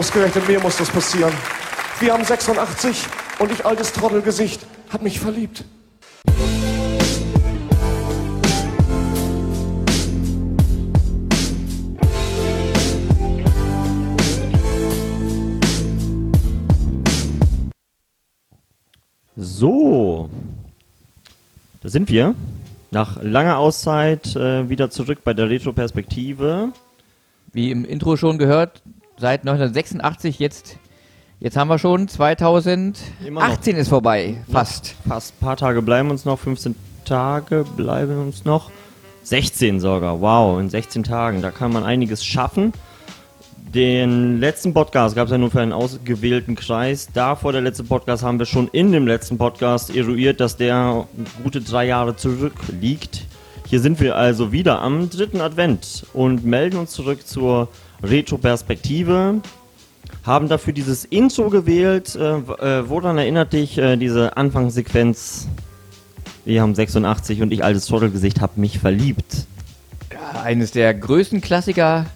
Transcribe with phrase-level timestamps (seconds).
[0.00, 1.30] Ausgerechnet mir muss das passieren.
[1.98, 3.04] Wir haben 86
[3.38, 5.62] und ich altes Trottelgesicht hab mich verliebt.
[19.36, 20.30] So,
[21.82, 22.34] da sind wir.
[22.90, 26.72] Nach langer Auszeit äh, wieder zurück bei der Retro-Perspektive.
[27.52, 28.80] Wie im Intro schon gehört,
[29.20, 30.78] seit 1986 jetzt,
[31.38, 34.96] jetzt haben wir schon 2018 ist vorbei, fast.
[35.06, 36.74] Fast ein paar Tage bleiben uns noch, 15
[37.04, 38.70] Tage bleiben uns noch.
[39.22, 42.72] 16 sogar, wow, in 16 Tagen, da kann man einiges schaffen.
[43.74, 47.08] Den letzten Podcast gab es ja nur für einen ausgewählten Kreis.
[47.12, 51.06] Davor der letzte Podcast haben wir schon in dem letzten Podcast eruiert, dass der
[51.44, 53.26] gute drei Jahre zurückliegt.
[53.68, 57.68] Hier sind wir also wieder am dritten Advent und melden uns zurück zur
[58.02, 59.40] Retro-Perspektive.
[60.24, 62.14] Haben dafür dieses Intro gewählt.
[62.14, 65.48] Äh, äh, woran erinnert dich äh, diese Anfangssequenz?
[66.44, 69.46] Wir haben 86 und ich altes Trottelgesicht habe mich verliebt.
[70.12, 72.06] Ja, eines der größten Klassiker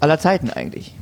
[0.00, 0.94] aller Zeiten eigentlich.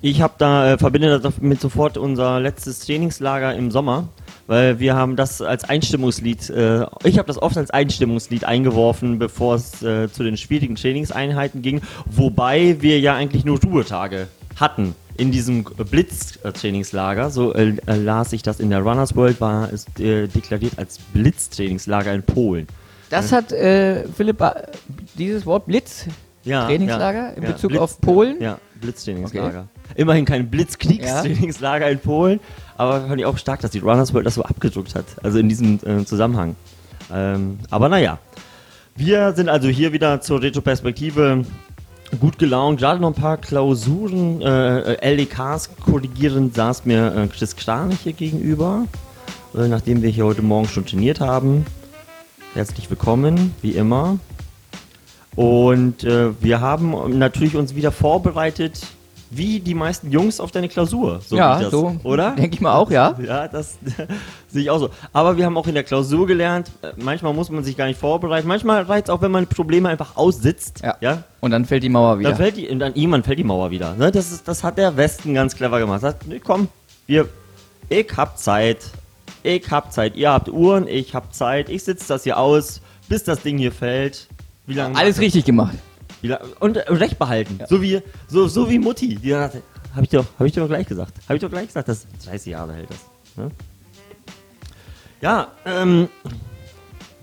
[0.00, 4.08] Ich habe da äh, verbinde damit sofort unser letztes Trainingslager im Sommer,
[4.48, 6.50] weil wir haben das als Einstimmungslied.
[6.50, 11.62] Äh, ich habe das oft als Einstimmungslied eingeworfen, bevor es äh, zu den schwierigen Trainingseinheiten
[11.62, 14.26] ging, wobei wir ja eigentlich nur Ruhetage
[14.56, 17.30] hatten in diesem Blitztrainingslager.
[17.30, 20.98] So äh, äh, las ich das in der Runners World war es äh, deklariert als
[21.12, 22.66] Blitztrainingslager in Polen.
[23.10, 24.42] Das hat äh, Philipp
[25.14, 26.06] dieses Wort Blitz
[26.44, 28.40] Ja, Trainingslager ja, in ja, Bezug Blitz- auf Polen?
[28.40, 29.68] Ja, Blitztrainingslager.
[29.98, 32.38] Immerhin kein Blitzkriegstrainingslager in Polen,
[32.76, 35.04] aber fand ich auch stark, dass die Runners World das so abgedruckt hat.
[35.24, 36.54] Also in diesem äh, Zusammenhang.
[37.12, 38.20] Ähm, aber naja.
[38.94, 41.44] Wir sind also hier wieder zur Retro-Perspektive
[42.20, 42.78] gut gelaunt.
[42.78, 48.12] Gerade noch ein paar Klausuren, äh, äh, LDKs korrigierend saß mir äh, Chris Kranich hier
[48.12, 48.84] gegenüber,
[49.56, 51.66] äh, nachdem wir hier heute Morgen schon trainiert haben.
[52.54, 54.20] Herzlich willkommen, wie immer.
[55.34, 58.80] Und äh, wir haben natürlich uns wieder vorbereitet,
[59.30, 61.20] wie die meisten Jungs auf deine Klausur.
[61.26, 62.32] So ja, das, so oder?
[62.32, 63.14] denke ich mal auch, ja.
[63.22, 63.78] Ja, das
[64.48, 64.90] sehe ich auch so.
[65.12, 68.00] Aber wir haben auch in der Klausur gelernt, äh, manchmal muss man sich gar nicht
[68.00, 68.48] vorbereiten.
[68.48, 70.80] Manchmal reicht es auch, wenn man Probleme einfach aussitzt.
[70.82, 70.96] Ja.
[71.00, 71.24] ja?
[71.40, 72.30] Und dann fällt die Mauer wieder.
[72.30, 73.94] Dann fällt die, und dann irgendwann fällt die Mauer wieder.
[73.94, 74.10] Ne?
[74.10, 76.00] Das, ist, das hat der Westen ganz clever gemacht.
[76.00, 76.68] Sagt, nee, komm,
[77.06, 77.28] wir,
[77.88, 78.78] ich hab Zeit.
[79.42, 80.16] Ich hab Zeit.
[80.16, 81.68] Ihr habt Uhren, ich hab Zeit.
[81.68, 84.26] Ich sitze das hier aus, bis das Ding hier fällt.
[84.66, 84.96] Wie lange?
[84.96, 85.76] Alles richtig gemacht.
[86.60, 87.60] Und äh, Recht behalten.
[87.68, 89.16] So, wie, so, so wie Mutti.
[89.16, 89.62] Die dann sagte,
[89.94, 91.14] hab ich, doch, hab ich dir doch gleich gesagt.
[91.28, 92.98] Hab ich doch gleich gesagt, dass 30 Jahre hält das.
[93.36, 93.50] Ne?
[95.20, 96.08] Ja, ähm,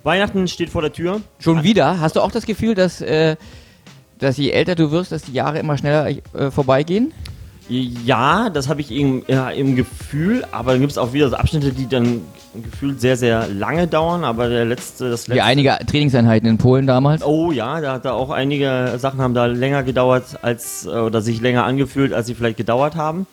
[0.04, 1.22] Weihnachten steht vor der Tür.
[1.40, 2.00] Schon wieder?
[2.00, 3.38] Hast du auch das Gefühl, dass, äh,
[4.20, 7.14] dass je älter du wirst, dass die Jahre immer schneller äh, vorbeigehen?
[7.68, 11.36] Ja, das habe ich im, ja, im Gefühl, aber dann gibt es auch wieder so
[11.36, 12.22] Abschnitte, die dann
[12.54, 15.46] gefühlt sehr, sehr lange dauern, aber der letzte, das Wie letzte.
[15.46, 17.24] einige Trainingseinheiten in Polen damals.
[17.24, 21.22] Oh ja, da hat da auch einige Sachen haben da länger gedauert als äh, oder
[21.22, 23.26] sich länger angefühlt, als sie vielleicht gedauert haben.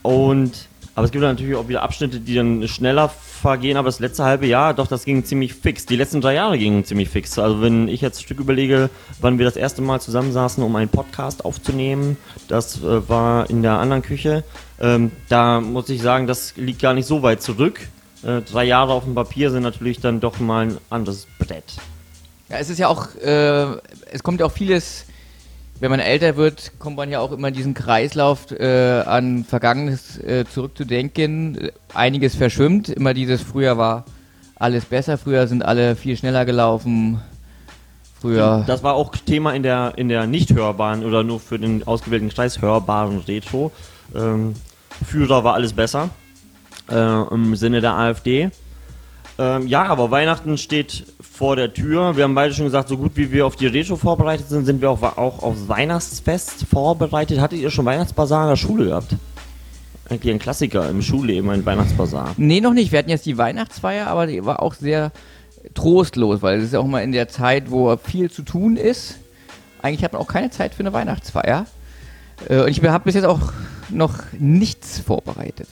[0.00, 0.52] Und
[0.94, 4.46] aber es gibt natürlich auch wieder Abschnitte, die dann schneller vergehen, aber das letzte halbe
[4.46, 5.86] Jahr, doch, das ging ziemlich fix.
[5.86, 7.38] Die letzten drei Jahre gingen ziemlich fix.
[7.38, 10.90] Also wenn ich jetzt ein Stück überlege, wann wir das erste Mal zusammensaßen, um einen
[10.90, 14.44] Podcast aufzunehmen, das äh, war in der anderen Küche.
[14.80, 17.80] Ähm, da muss ich sagen, das liegt gar nicht so weit zurück.
[18.22, 21.64] Äh, drei Jahre auf dem Papier sind natürlich dann doch mal ein anderes Brett.
[22.50, 23.76] Ja, es ist ja auch, äh,
[24.12, 25.06] es kommt ja auch vieles,
[25.82, 30.16] wenn man älter wird, kommt man ja auch immer in diesen Kreislauf äh, an Vergangenes
[30.16, 31.72] äh, zurückzudenken.
[31.92, 34.04] Einiges verschwimmt, immer dieses früher war
[34.54, 37.20] alles besser, früher sind alle viel schneller gelaufen,
[38.20, 38.62] früher...
[38.64, 42.28] Das war auch Thema in der, in der nicht hörbaren oder nur für den ausgewählten
[42.28, 43.72] Kreis hörbaren Retro.
[44.14, 44.54] Ähm,
[45.04, 46.10] Führer war alles besser.
[46.88, 48.50] Äh, Im Sinne der AfD.
[49.38, 52.16] Ähm, ja, aber Weihnachten steht vor der Tür.
[52.16, 54.80] Wir haben beide schon gesagt, so gut wie wir auf die Retro vorbereitet sind, sind
[54.80, 57.40] wir auch, auch aufs Weihnachtsfest vorbereitet.
[57.40, 59.16] Hattet ihr schon Weihnachtsbazar in der Schule gehabt?
[60.10, 62.34] Eigentlich ein Klassiker im Schulleben, ein Weihnachtsbazar.
[62.36, 62.92] Nee, noch nicht.
[62.92, 65.10] Wir hatten jetzt die Weihnachtsfeier, aber die war auch sehr
[65.74, 69.16] trostlos, weil es ist ja auch mal in der Zeit, wo viel zu tun ist.
[69.80, 71.66] Eigentlich hat man auch keine Zeit für eine Weihnachtsfeier.
[72.48, 73.52] Äh, Und ich habe bis jetzt auch
[73.88, 75.68] noch nichts vorbereitet.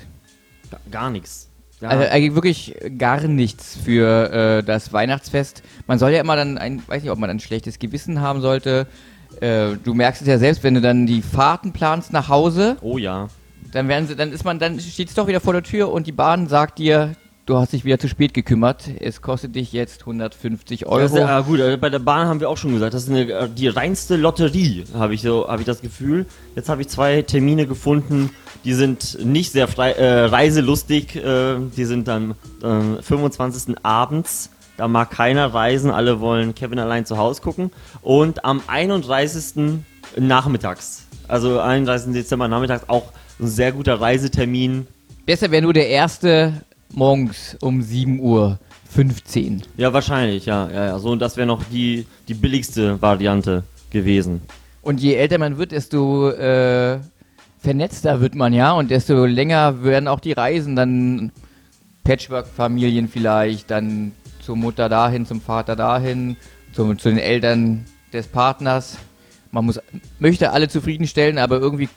[0.91, 1.50] Gar nichts.
[1.81, 1.89] Ja.
[1.89, 5.63] Also eigentlich wirklich gar nichts für äh, das Weihnachtsfest.
[5.87, 8.87] Man soll ja immer dann, ein, weiß nicht, ob man ein schlechtes Gewissen haben sollte.
[9.41, 12.99] Äh, du merkst es ja selbst, wenn du dann die Fahrten planst nach Hause, oh
[12.99, 13.29] ja.
[13.73, 16.07] dann werden sie, dann ist man, dann steht es doch wieder vor der Tür und
[16.07, 17.15] die Bahn sagt dir,
[17.47, 18.89] du hast dich wieder zu spät gekümmert.
[19.01, 21.01] Es kostet dich jetzt 150 Euro.
[21.01, 23.31] Das ist, ja, gut, bei der Bahn haben wir auch schon gesagt, das ist eine,
[23.31, 26.27] äh, die reinste Lotterie, habe ich so, habe ich das Gefühl.
[26.55, 28.31] Jetzt habe ich zwei Termine gefunden,
[28.65, 31.17] die sind nicht sehr frei, äh, reiselustig.
[31.17, 33.77] Äh, die sind dann äh, 25.
[33.83, 34.51] abends.
[34.77, 37.71] Da mag keiner reisen, alle wollen Kevin allein zu Hause gucken.
[38.03, 39.83] Und am 31.
[40.17, 42.13] nachmittags, also 31.
[42.13, 44.87] Dezember nachmittags, auch ein sehr guter Reisetermin.
[45.27, 48.59] Besser wäre nur der erste morgens um 7 Uhr
[48.91, 49.63] 15.
[49.77, 50.69] Ja, wahrscheinlich, ja.
[50.69, 50.99] ja, ja.
[50.99, 54.43] So, und das wäre noch die, die billigste Variante gewesen.
[54.83, 56.99] Und je älter man wird, desto äh,
[57.59, 60.75] vernetzter wird man ja und desto länger werden auch die Reisen.
[60.77, 61.33] Dann
[62.05, 66.37] Patchwork-Familien vielleicht, dann zur Mutter dahin, zum Vater dahin,
[66.73, 68.99] zum, zu den Eltern des Partners.
[69.53, 69.81] Man muss,
[70.19, 71.89] möchte alle zufriedenstellen, aber irgendwie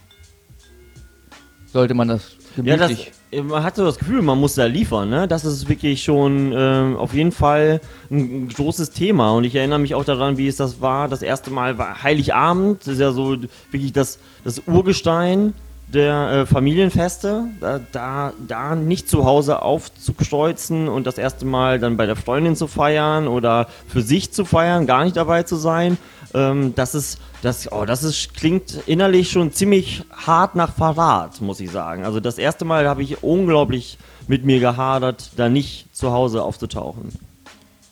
[1.71, 3.11] sollte man das Ja, das, gemütlich
[3.41, 5.27] man hat so das Gefühl, man muss da liefern, ne?
[5.27, 9.31] Das ist wirklich schon ähm, auf jeden Fall ein, ein großes Thema.
[9.31, 11.07] Und ich erinnere mich auch daran, wie es das war.
[11.07, 12.81] Das erste Mal war Heiligabend.
[12.81, 13.37] Das ist ja so
[13.71, 15.53] wirklich das, das Urgestein
[15.87, 17.45] der äh, Familienfeste.
[17.59, 22.55] Da, da, da nicht zu Hause aufzukreuzen und das erste Mal dann bei der Freundin
[22.55, 25.97] zu feiern oder für sich zu feiern, gar nicht dabei zu sein.
[26.33, 31.59] Ähm, das ist, das, oh, das ist, klingt innerlich schon ziemlich hart nach Verrat, muss
[31.59, 32.05] ich sagen.
[32.05, 33.97] Also das erste Mal habe ich unglaublich
[34.29, 37.11] mit mir gehadert, da nicht zu Hause aufzutauchen.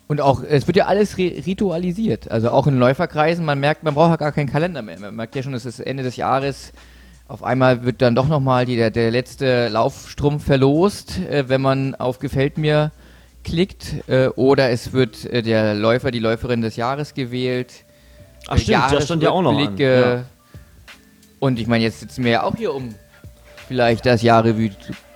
[0.07, 2.31] Und auch, es wird ja alles ri ritualisiert.
[2.31, 4.97] Also auch in Läuferkreisen, man merkt, man braucht ja gar keinen Kalender mehr.
[4.99, 6.71] Man merkt ja schon, es ist Ende des Jahres.
[7.27, 12.19] Auf einmal wird dann doch nochmal der, der letzte Laufstrumpf verlost, äh, wenn man auf
[12.19, 12.91] Gefällt mir
[13.43, 14.07] klickt.
[14.07, 17.83] Äh, oder es wird äh, der Läufer, die Läuferin des Jahres gewählt.
[18.51, 19.77] Ach stimmt, das stand ja auch noch an.
[19.77, 20.23] Ja.
[21.39, 22.93] Und ich meine, jetzt sitzen wir ja auch hier um
[23.67, 24.71] vielleicht das Jahrrevue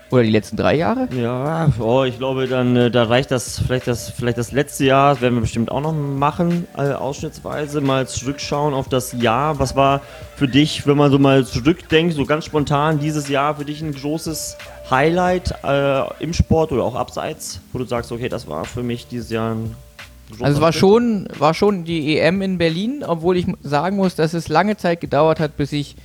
[0.10, 1.10] oder die letzten drei Jahre.
[1.12, 5.14] Ja, oh, ich glaube, dann äh, da reicht das vielleicht das vielleicht das letzte Jahr,
[5.14, 9.60] das werden wir bestimmt auch noch machen, äh, ausschnittsweise mal zurückschauen auf das Jahr.
[9.60, 10.02] Was war
[10.36, 13.94] für dich, wenn man so mal zurückdenkt, so ganz spontan dieses Jahr für dich ein
[13.94, 14.58] großes
[14.90, 19.08] Highlight äh, im Sport oder auch abseits, wo du sagst, okay, das war für mich
[19.08, 19.76] dieses Jahr ein
[20.32, 24.34] Also es war schon, war schon die EM in Berlin, obwohl ich sagen muss, dass
[24.34, 25.96] es lange Zeit gedauert hat, bis ich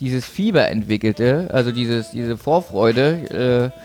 [0.00, 3.72] dieses Fieber entwickelte, also dieses, diese Vorfreude.
[3.72, 3.80] Äh,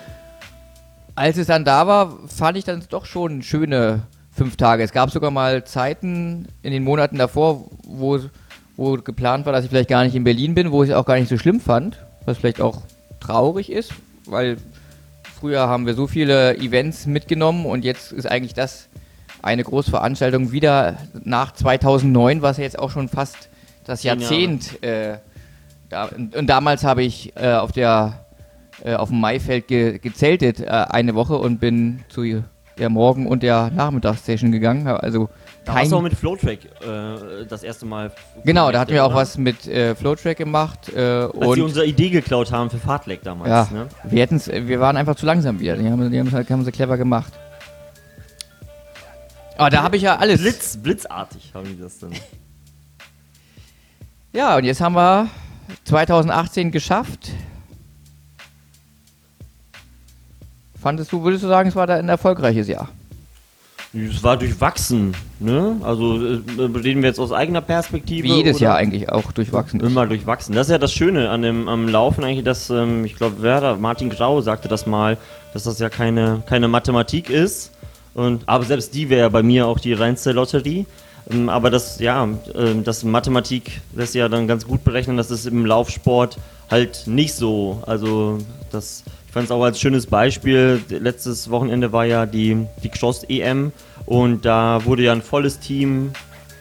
[1.15, 4.83] als es dann da war, fand ich dann doch schon schöne fünf Tage.
[4.83, 8.19] Es gab sogar mal Zeiten in den Monaten davor, wo,
[8.77, 11.05] wo geplant war, dass ich vielleicht gar nicht in Berlin bin, wo ich es auch
[11.05, 12.83] gar nicht so schlimm fand, was vielleicht auch
[13.19, 13.91] traurig ist,
[14.25, 14.57] weil
[15.39, 18.87] früher haben wir so viele Events mitgenommen und jetzt ist eigentlich das
[19.41, 23.49] eine Großveranstaltung wieder nach 2009, was ja jetzt auch schon fast
[23.85, 24.03] das.
[24.03, 24.83] Jahrzehnt.
[24.83, 25.17] Äh,
[25.89, 28.25] da, und, und damals habe ich äh, auf der
[28.83, 32.43] äh, auf dem Maifeld ge gezeltet äh, eine Woche und bin zu
[32.77, 34.87] der Morgen- und der Nachmittagssession gegangen.
[34.87, 35.29] Also
[35.65, 38.11] Da warst du auch mit Flowtrack äh, das erste Mal.
[38.45, 41.85] genau, da hatten wir auch was mit äh, Flowtrack gemacht äh, Als die und unsere
[41.85, 43.49] Idee geklaut haben für Fahrtleck damals.
[43.49, 43.87] ja, Ne?
[44.05, 45.75] wir, hätten's, wir waren einfach zu langsam wieder.
[45.75, 47.33] Die haben, die haben, haben sie clever gemacht.
[49.59, 50.39] Aber da habe ich ja alles.
[50.39, 52.13] Blitz, blitzartig haben die das dann.
[54.31, 55.27] Ja, und jetzt haben wir
[55.83, 57.31] 2018 geschafft.
[60.81, 62.87] Fandest du, würdest du sagen, es war da ein erfolgreiches Jahr?
[63.93, 65.75] Es war durchwachsen, ne?
[65.81, 68.29] Also äh, reden wir jetzt aus eigener Perspektive.
[68.29, 68.61] Wie jedes?
[68.61, 69.87] Jahr eigentlich auch durchwachsen ist.
[69.87, 70.55] Immer durchwachsen.
[70.55, 73.75] Das ist ja das Schöne an dem am Laufen eigentlich, dass ähm, ich glaube, Werder
[73.75, 75.17] Martin Grau sagte das mal,
[75.51, 77.71] dass das ja keine keine Mathematik ist.
[78.19, 80.85] Und aber selbst die wäre bei mir auch die reinste Lotterie.
[81.31, 85.45] Ähm, aber das ja, ähm, das Mathematik lässt ja dann ganz gut berechnen, dass es
[85.45, 86.37] im Laufsport
[86.69, 87.81] halt nicht so.
[87.85, 88.39] Also
[88.71, 90.81] das ich fand es auch als schönes Beispiel.
[90.89, 93.71] Letztes Wochenende war ja die, die Cross-EM
[94.05, 96.11] und da wurde ja ein volles Team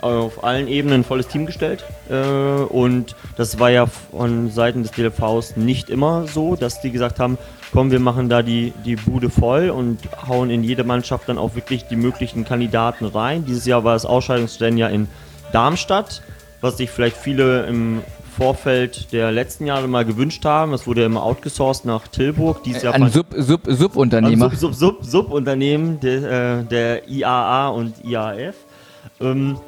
[0.01, 1.85] auf allen Ebenen ein volles Team gestellt.
[2.09, 7.19] Äh, und das war ja von Seiten des DLVs nicht immer so, dass die gesagt
[7.21, 7.39] haben,
[7.73, 11.55] komm, wir machen da die, die Bude voll und hauen in jede Mannschaft dann auch
[11.55, 13.45] wirklich die möglichen Kandidaten rein.
[13.45, 15.09] Dieses Jahr war das Ausscheidungsrennen ja in
[15.53, 16.23] Darmstadt,
[16.61, 18.03] was sich vielleicht viele im
[18.37, 20.71] Vorfeld der letzten Jahre mal gewünscht haben.
[20.71, 22.63] Das wurde ja immer outgesourced nach Tilburg.
[22.63, 24.51] Dieses Jahr Ein fand- Sub, Sub, Subunternehmer.
[24.51, 28.55] Sub, Sub, Sub, Subunternehmen der, äh, der IAA und IAF.
[29.21, 29.59] Ähm,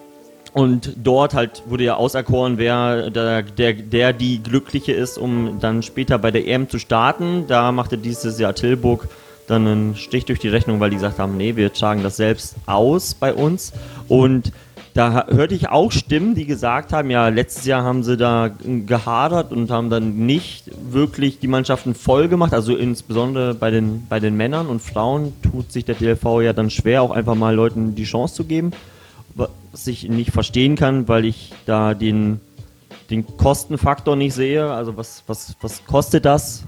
[0.52, 5.82] und dort halt wurde ja auserkoren, wer der, der, der die Glückliche ist, um dann
[5.82, 7.44] später bei der EM zu starten.
[7.46, 9.08] Da machte dieses Jahr Tilburg
[9.46, 12.56] dann einen Stich durch die Rechnung, weil die gesagt haben, nee, wir tragen das selbst
[12.66, 13.72] aus bei uns.
[14.08, 14.52] Und
[14.94, 18.50] da hörte ich auch Stimmen, die gesagt haben, ja, letztes Jahr haben sie da
[18.86, 22.52] gehadert und haben dann nicht wirklich die Mannschaften voll gemacht.
[22.52, 26.70] Also insbesondere bei den, bei den Männern und Frauen tut sich der DLV ja dann
[26.70, 28.72] schwer, auch einfach mal Leuten die Chance zu geben.
[29.34, 32.40] Was ich nicht verstehen kann, weil ich da den,
[33.08, 34.70] den Kostenfaktor nicht sehe.
[34.70, 36.64] Also was, was, was kostet das?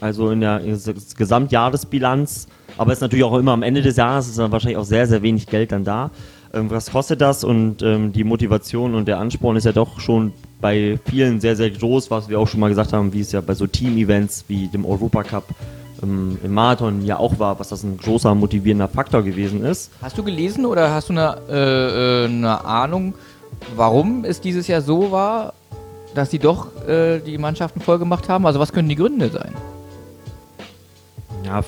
[0.00, 2.48] Also in der, in der Gesamtjahresbilanz.
[2.76, 5.06] Aber es ist natürlich auch immer am Ende des Jahres ist dann wahrscheinlich auch sehr,
[5.06, 6.10] sehr wenig Geld dann da.
[6.52, 7.44] Ähm, was kostet das?
[7.44, 11.70] Und ähm, die Motivation und der Ansporn ist ja doch schon bei vielen sehr, sehr
[11.70, 14.68] groß, was wir auch schon mal gesagt haben, wie es ja bei so Team-Events wie
[14.68, 19.64] dem Europacup ähm, im Marathon ja auch war, was das ein großer motivierender Faktor gewesen
[19.64, 19.90] ist.
[20.00, 23.14] Hast du gelesen oder hast du eine, äh, äh eine Ahnung,
[23.76, 25.54] warum es dieses Jahr so war,
[26.14, 28.46] dass sie doch äh, die Mannschaften voll gemacht haben?
[28.46, 29.54] Also was könnten die Gründe sein?
[31.44, 31.62] Ja,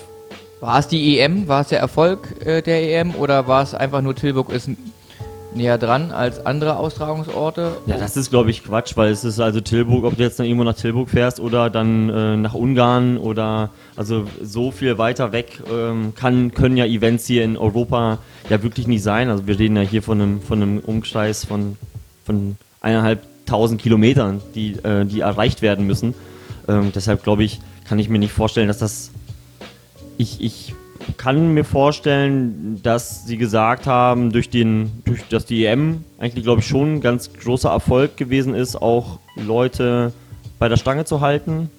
[0.61, 1.49] war es die EM?
[1.49, 3.15] War es der Erfolg äh, der EM?
[3.15, 4.71] Oder war es einfach nur Tilburg ist
[5.55, 7.73] näher dran als andere Austragungsorte?
[7.87, 10.65] Ja, das ist, glaube ich, Quatsch, weil es ist also Tilburg, ob du jetzt irgendwo
[10.65, 16.15] nach Tilburg fährst oder dann äh, nach Ungarn oder also so viel weiter weg ähm,
[16.15, 18.19] kann, können ja Events hier in Europa
[18.49, 19.29] ja wirklich nicht sein.
[19.29, 21.77] Also wir reden ja hier von einem, von einem Umkreis von,
[22.25, 26.15] von eineinhalbtausend Kilometern, die, äh, die erreicht werden müssen.
[26.69, 29.11] Ähm, deshalb glaube ich, kann ich mir nicht vorstellen, dass das
[30.19, 30.75] ich, ich
[31.17, 36.61] kann mir vorstellen, dass sie gesagt haben, durch den, durch dass die EM eigentlich, glaube
[36.61, 40.13] ich, schon ein ganz großer Erfolg gewesen ist, auch Leute
[40.59, 41.71] bei der Stange zu halten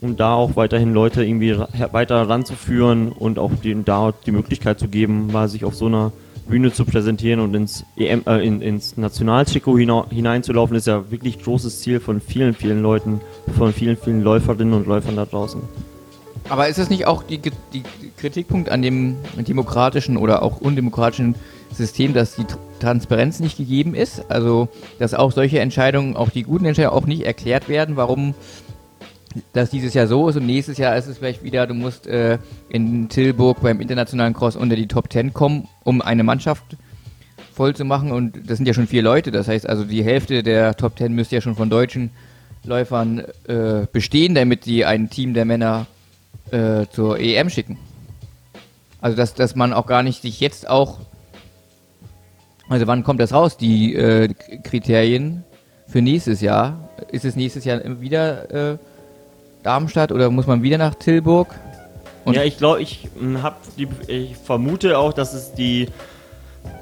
[0.00, 1.58] und da auch weiterhin Leute irgendwie
[1.92, 6.12] weiter ranzuführen und auch den, da die Möglichkeit zu geben, mal sich auf so einer
[6.48, 9.78] Bühne zu präsentieren und ins, EM, äh, in, ins Nationaltrikot
[10.10, 13.20] hineinzulaufen, ist ja wirklich großes Ziel von vielen, vielen Leuten,
[13.56, 15.60] von vielen, vielen Läuferinnen und Läufern da draußen.
[16.48, 17.82] Aber ist es nicht auch die, die
[18.16, 21.34] Kritikpunkt an dem demokratischen oder auch undemokratischen
[21.72, 22.46] System, dass die
[22.80, 24.30] Transparenz nicht gegeben ist?
[24.30, 28.34] Also, dass auch solche Entscheidungen, auch die guten Entscheidungen, auch nicht erklärt werden, warum
[29.52, 32.38] das dieses Jahr so ist und nächstes Jahr ist es vielleicht wieder, du musst äh,
[32.68, 36.76] in Tilburg beim internationalen Cross unter die Top 10 kommen, um eine Mannschaft
[37.52, 40.42] voll zu machen und das sind ja schon vier Leute, das heißt also die Hälfte
[40.42, 42.10] der Top 10 müsste ja schon von deutschen
[42.64, 45.86] Läufern äh, bestehen, damit die ein Team der Männer
[46.50, 47.78] äh, zur EM schicken.
[49.00, 50.98] Also dass, dass man auch gar nicht sich jetzt auch,
[52.68, 54.32] also wann kommt das raus, die äh,
[54.64, 55.44] Kriterien
[55.86, 56.88] für nächstes Jahr?
[57.10, 58.78] Ist es nächstes Jahr wieder äh,
[59.62, 61.54] Darmstadt oder muss man wieder nach Tilburg?
[62.24, 63.56] Und ja, ich glaube, ich hm, habe
[64.08, 65.88] ich vermute auch, dass es die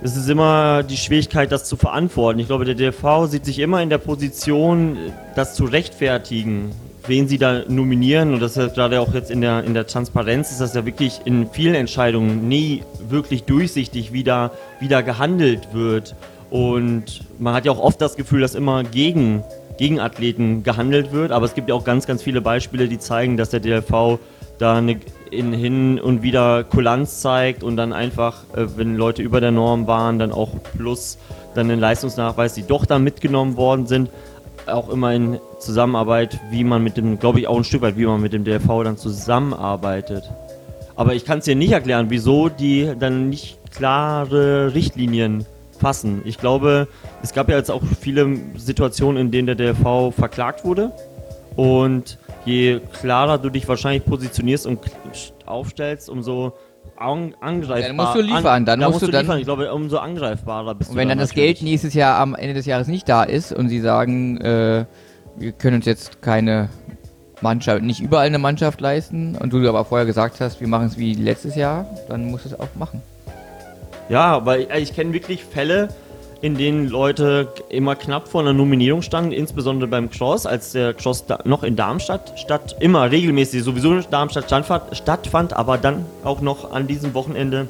[0.02, 2.38] es ist immer die Schwierigkeit, das zu verantworten.
[2.38, 4.96] Ich glaube, der DFV sieht sich immer in der Position,
[5.34, 6.72] das zu rechtfertigen
[7.06, 8.34] wen sie da nominieren.
[8.34, 11.20] Und das ist gerade auch jetzt in der, in der Transparenz, ist das ja wirklich
[11.24, 16.14] in vielen Entscheidungen nie wirklich durchsichtig, wie da, wie da gehandelt wird.
[16.50, 19.42] Und man hat ja auch oft das Gefühl, dass immer gegen,
[19.78, 21.32] gegen Athleten gehandelt wird.
[21.32, 24.18] Aber es gibt ja auch ganz, ganz viele Beispiele, die zeigen, dass der DLV
[24.58, 29.40] da eine, in, hin und wieder Kulanz zeigt und dann einfach, äh, wenn Leute über
[29.40, 31.18] der Norm waren, dann auch plus
[31.54, 34.10] dann den Leistungsnachweis, die doch da mitgenommen worden sind
[34.68, 38.06] auch immer in Zusammenarbeit, wie man mit dem, glaube ich auch ein Stück weit, wie
[38.06, 40.30] man mit dem DLV dann zusammenarbeitet.
[40.96, 45.44] Aber ich kann es dir nicht erklären, wieso die dann nicht klare Richtlinien
[45.78, 46.22] fassen.
[46.24, 46.88] Ich glaube,
[47.22, 50.92] es gab ja jetzt auch viele Situationen, in denen der DLV verklagt wurde.
[51.56, 54.80] Und je klarer du dich wahrscheinlich positionierst und
[55.46, 56.52] aufstellst, umso
[56.96, 57.78] angreifbar.
[57.78, 59.38] Ja, dann musst du liefern, dann, dann musst, du dann liefern.
[59.38, 61.00] Ich glaube, umso angreifbarer bist und du.
[61.00, 63.68] wenn dann, dann das Geld nächstes Jahr am Ende des Jahres nicht da ist und
[63.68, 64.84] sie sagen, äh,
[65.36, 66.68] wir können uns jetzt keine
[67.40, 70.98] Mannschaft, nicht überall eine Mannschaft leisten und du aber vorher gesagt hast, wir machen es
[70.98, 73.02] wie letztes Jahr, dann musst du es auch machen.
[74.08, 75.88] Ja, weil ich, ich kenne wirklich Fälle,
[76.40, 81.24] in denen Leute immer knapp vor einer Nominierung standen, insbesondere beim Cross, als der Cross
[81.44, 84.46] noch in Darmstadt statt, immer regelmäßig sowieso in Darmstadt
[84.92, 87.68] stattfand, aber dann auch noch an diesem Wochenende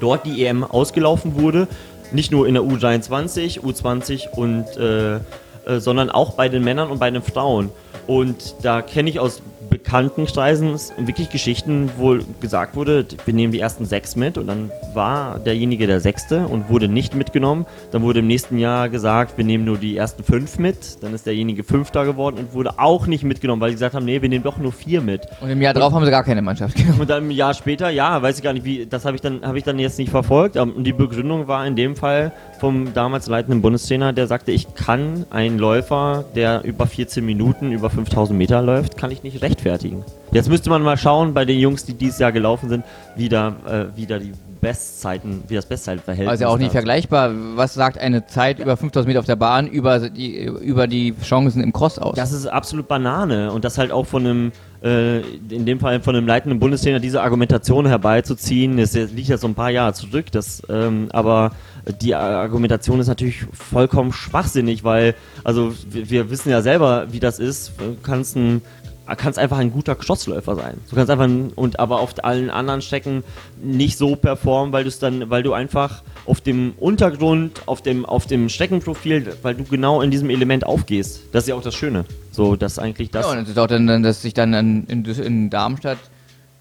[0.00, 1.68] dort die EM ausgelaufen wurde.
[2.12, 5.20] Nicht nur in der U23, U20 und äh,
[5.66, 7.70] äh, sondern auch bei den Männern und bei den Frauen.
[8.06, 9.42] Und da kenne ich aus
[9.86, 15.38] Bekanntenkreisen wirklich Geschichten, wo gesagt wurde, wir nehmen die ersten sechs mit und dann war
[15.38, 17.66] derjenige der Sechste und wurde nicht mitgenommen.
[17.92, 21.04] Dann wurde im nächsten Jahr gesagt, wir nehmen nur die ersten fünf mit.
[21.04, 24.20] Dann ist derjenige Fünfter geworden und wurde auch nicht mitgenommen, weil sie gesagt haben, nee,
[24.20, 25.22] wir nehmen doch nur vier mit.
[25.40, 27.02] Und im Jahr drauf haben sie gar keine Mannschaft genommen.
[27.02, 29.46] Und dann im Jahr später, ja, weiß ich gar nicht, wie, das habe ich dann,
[29.46, 30.56] habe ich dann jetzt nicht verfolgt.
[30.56, 35.26] Und die Begründung war in dem Fall vom damals leitenden Bundestrainer, der sagte, ich kann
[35.30, 40.04] einen Läufer, der über 14 Minuten, über 5000 Meter läuft, kann ich nicht rechtfertigen rechtfertigen.
[40.32, 43.54] Jetzt müsste man mal schauen bei den Jungs, die dieses Jahr gelaufen sind, wie da,
[43.66, 47.30] äh, wie da die Bestzeiten, wie das Bestzeitverhältnis Also auch nicht vergleichbar.
[47.54, 51.62] Was sagt eine Zeit über 5000 Meter auf der Bahn über die, über die Chancen
[51.62, 52.16] im Cross aus?
[52.16, 54.52] Das ist absolut Banane und das halt auch von einem,
[54.82, 59.46] äh, in dem Fall von einem leitenden Bundestrainer diese Argumentation herbeizuziehen, das liegt ja so
[59.46, 61.52] ein paar Jahre zurück, das, ähm, aber
[62.02, 65.14] die Argumentation ist natürlich vollkommen schwachsinnig, weil,
[65.44, 68.62] also wir, wir wissen ja selber, wie das ist, du kannst ein
[69.14, 70.78] kannst einfach ein guter Crossläufer sein.
[70.90, 73.22] Du kannst einfach ein, und aber auf allen anderen Strecken
[73.62, 78.04] nicht so performen, weil du es dann, weil du einfach auf dem Untergrund, auf dem,
[78.04, 81.20] auf dem Streckenprofil, weil du genau in diesem Element aufgehst.
[81.30, 82.04] Das ist ja auch das Schöne.
[82.32, 83.26] So, dass eigentlich das.
[83.26, 85.98] ja, und es ist auch dann, dass sich dann an, in, in Darmstadt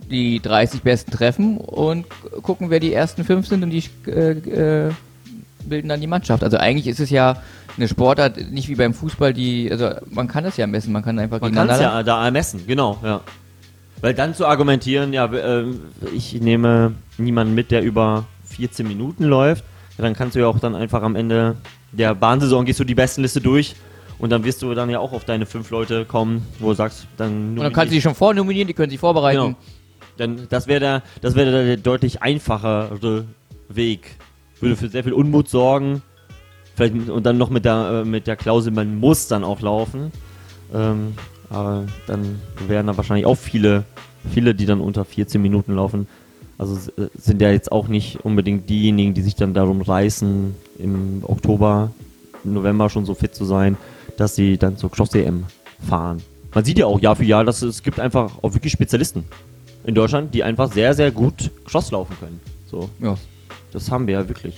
[0.09, 2.05] die 30 Besten treffen und
[2.43, 4.91] gucken, wer die ersten fünf sind und die äh, äh,
[5.65, 6.43] bilden dann die Mannschaft.
[6.43, 7.41] Also eigentlich ist es ja
[7.77, 11.19] eine Sportart, nicht wie beim Fußball, die, also man kann es ja messen, man kann
[11.19, 13.21] einfach Man kann es ja da ermessen, genau, ja.
[14.01, 15.65] Weil dann zu argumentieren, ja, äh,
[16.13, 19.63] ich nehme niemanden mit, der über 14 Minuten läuft,
[19.97, 21.55] ja, dann kannst du ja auch dann einfach am Ende
[21.91, 23.75] der Bahnsaison gehst du die Bestenliste durch
[24.19, 27.07] und dann wirst du dann ja auch auf deine fünf Leute kommen, wo du sagst,
[27.17, 29.41] dann Und dann kannst du die schon vornominieren, die können sich vorbereiten.
[29.41, 29.57] Genau.
[30.17, 33.25] Dann, das wäre der, das wäre der deutlich einfachere
[33.67, 34.15] Weg.
[34.61, 36.01] Würde für sehr viel Unmut sorgen.
[36.75, 40.11] Vielleicht und dann noch mit der, äh, mit der Klausel, man muss dann auch laufen.
[40.73, 41.13] Ähm,
[41.49, 43.83] aber dann wären da wahrscheinlich auch viele,
[44.33, 46.07] viele, die dann unter 14 Minuten laufen.
[46.57, 51.23] Also äh, sind ja jetzt auch nicht unbedingt diejenigen, die sich dann darum reißen, im
[51.25, 51.91] Oktober,
[52.43, 53.77] November schon so fit zu sein,
[54.17, 55.45] dass sie dann zur Cross-EM
[55.87, 56.21] fahren.
[56.53, 59.25] Man sieht ja auch Jahr für Jahr, dass es gibt einfach auch wirklich Spezialisten
[59.85, 62.39] in Deutschland, die einfach sehr, sehr gut Cross laufen können.
[62.69, 63.15] So, Ja.
[63.71, 64.57] das haben wir ja wirklich.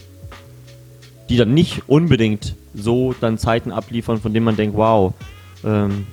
[1.29, 5.13] Die dann nicht unbedingt so dann Zeiten abliefern, von denen man denkt, wow,
[5.63, 6.07] ähm,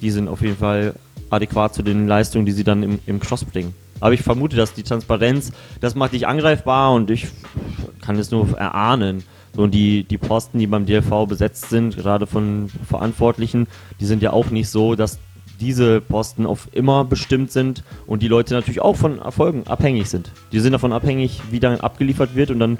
[0.00, 0.94] die sind auf jeden Fall
[1.30, 3.74] adäquat zu den Leistungen, die sie dann im, im Cross bringen.
[4.00, 7.28] Aber ich vermute, dass die Transparenz, das macht dich angreifbar und ich
[8.02, 9.24] kann es nur erahnen.
[9.54, 13.66] So, und die, die Posten, die beim DLV besetzt sind, gerade von Verantwortlichen,
[14.00, 15.18] die sind ja auch nicht so, dass
[15.60, 20.32] diese Posten auf immer bestimmt sind und die Leute natürlich auch von Erfolgen abhängig sind.
[20.52, 22.78] Die sind davon abhängig, wie dann abgeliefert wird und dann,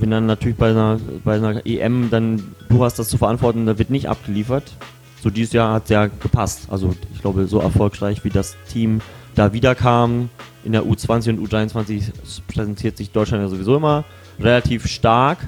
[0.00, 3.78] wenn dann natürlich bei einer, bei einer EM dann du hast das zu verantworten, da
[3.78, 4.64] wird nicht abgeliefert.
[5.22, 6.68] So dieses Jahr hat es ja gepasst.
[6.70, 9.00] Also ich glaube, so erfolgreich wie das Team
[9.34, 10.30] da wiederkam
[10.64, 12.10] in der U20 und U23
[12.52, 14.04] präsentiert sich Deutschland ja sowieso immer
[14.40, 15.38] relativ stark.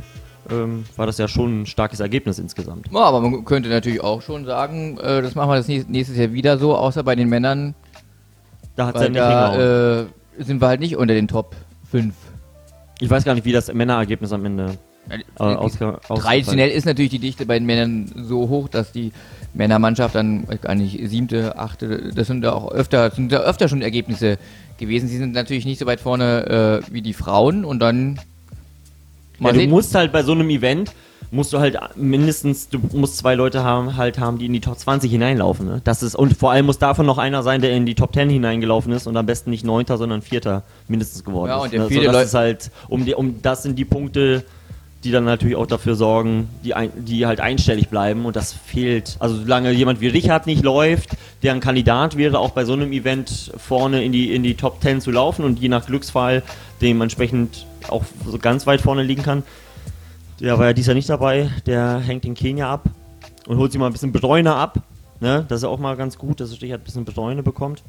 [0.51, 2.87] Ähm, war das ja schon ein starkes Ergebnis insgesamt.
[2.91, 6.17] Ja, aber man könnte natürlich auch schon sagen, äh, das machen wir das nächst- nächstes
[6.17, 7.75] Jahr wieder so, außer bei den Männern,
[8.75, 10.07] Da hat es ja nicht da äh,
[10.39, 11.55] sind wir halt nicht unter den Top
[11.91, 12.15] 5.
[13.01, 17.47] Ich weiß gar nicht, wie das Männerergebnis am Ende äh, Traditionell ist natürlich die Dichte
[17.47, 19.13] bei den Männern so hoch, dass die
[19.55, 23.69] Männermannschaft dann, weiß gar nicht, siebte, achte, das sind da auch öfter, sind da öfter
[23.69, 24.39] schon Ergebnisse
[24.79, 25.09] gewesen.
[25.09, 28.21] Sie sind natürlich nicht so weit vorne äh, wie die Frauen und dann
[29.41, 30.93] Ja, du musst halt bei so einem Event
[31.31, 34.79] musst du halt mindestens, du musst zwei Leute haben, halt haben, die in die Top
[34.79, 35.67] 20 hineinlaufen.
[35.67, 35.81] Ne?
[35.85, 38.29] Das ist, und vor allem muss davon noch einer sein, der in die Top 10
[38.31, 41.65] hineingelaufen ist und am besten nicht Neunter, sondern Vierter mindestens geworden Ja, ist.
[41.65, 41.89] und der ne?
[41.89, 44.45] viele so, das Leu- ist halt, um die, um das sind die Punkte,
[45.05, 49.17] die dann natürlich auch dafür sorgen, die, ein, die halt einstellig bleiben und das fehlt.
[49.19, 51.11] Also solange jemand wie Richard nicht läuft,
[51.43, 54.83] der ein Kandidat wäre, auch bei so einem Event vorne in die, in die Top
[54.83, 56.43] 10 zu laufen und je nach Glücksfall
[56.83, 59.43] dementsprechend auch so ganz weit vorne liegen kann.
[60.41, 62.85] Der war ja dieses Jahr nicht dabei, der hängt in Kenia ab
[63.47, 64.79] und holt sich mal ein bisschen Bräune ab.
[65.21, 65.45] Ne?
[65.49, 67.83] Das ist auch mal ganz gut, dass Richard ein bisschen Bräune bekommt.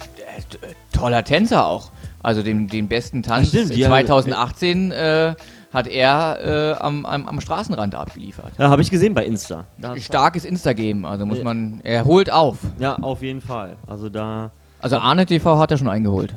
[0.00, 1.90] Äh, toller Tänzer auch.
[2.22, 3.88] Also den, den besten Tanz stimmt, ja.
[3.88, 5.34] 2018 äh,
[5.72, 8.52] hat er äh, am, am, am Straßenrand abgeliefert.
[8.58, 9.66] Ja, habe ich gesehen bei Insta.
[9.78, 11.44] Da, Starkes Instagame, also muss Ja.
[11.44, 12.58] man, er holt auf.
[12.78, 13.76] ja, auf jeden Fall.
[13.86, 14.50] Also da.
[14.80, 16.34] Also Arne TV hat er schon eingeholt.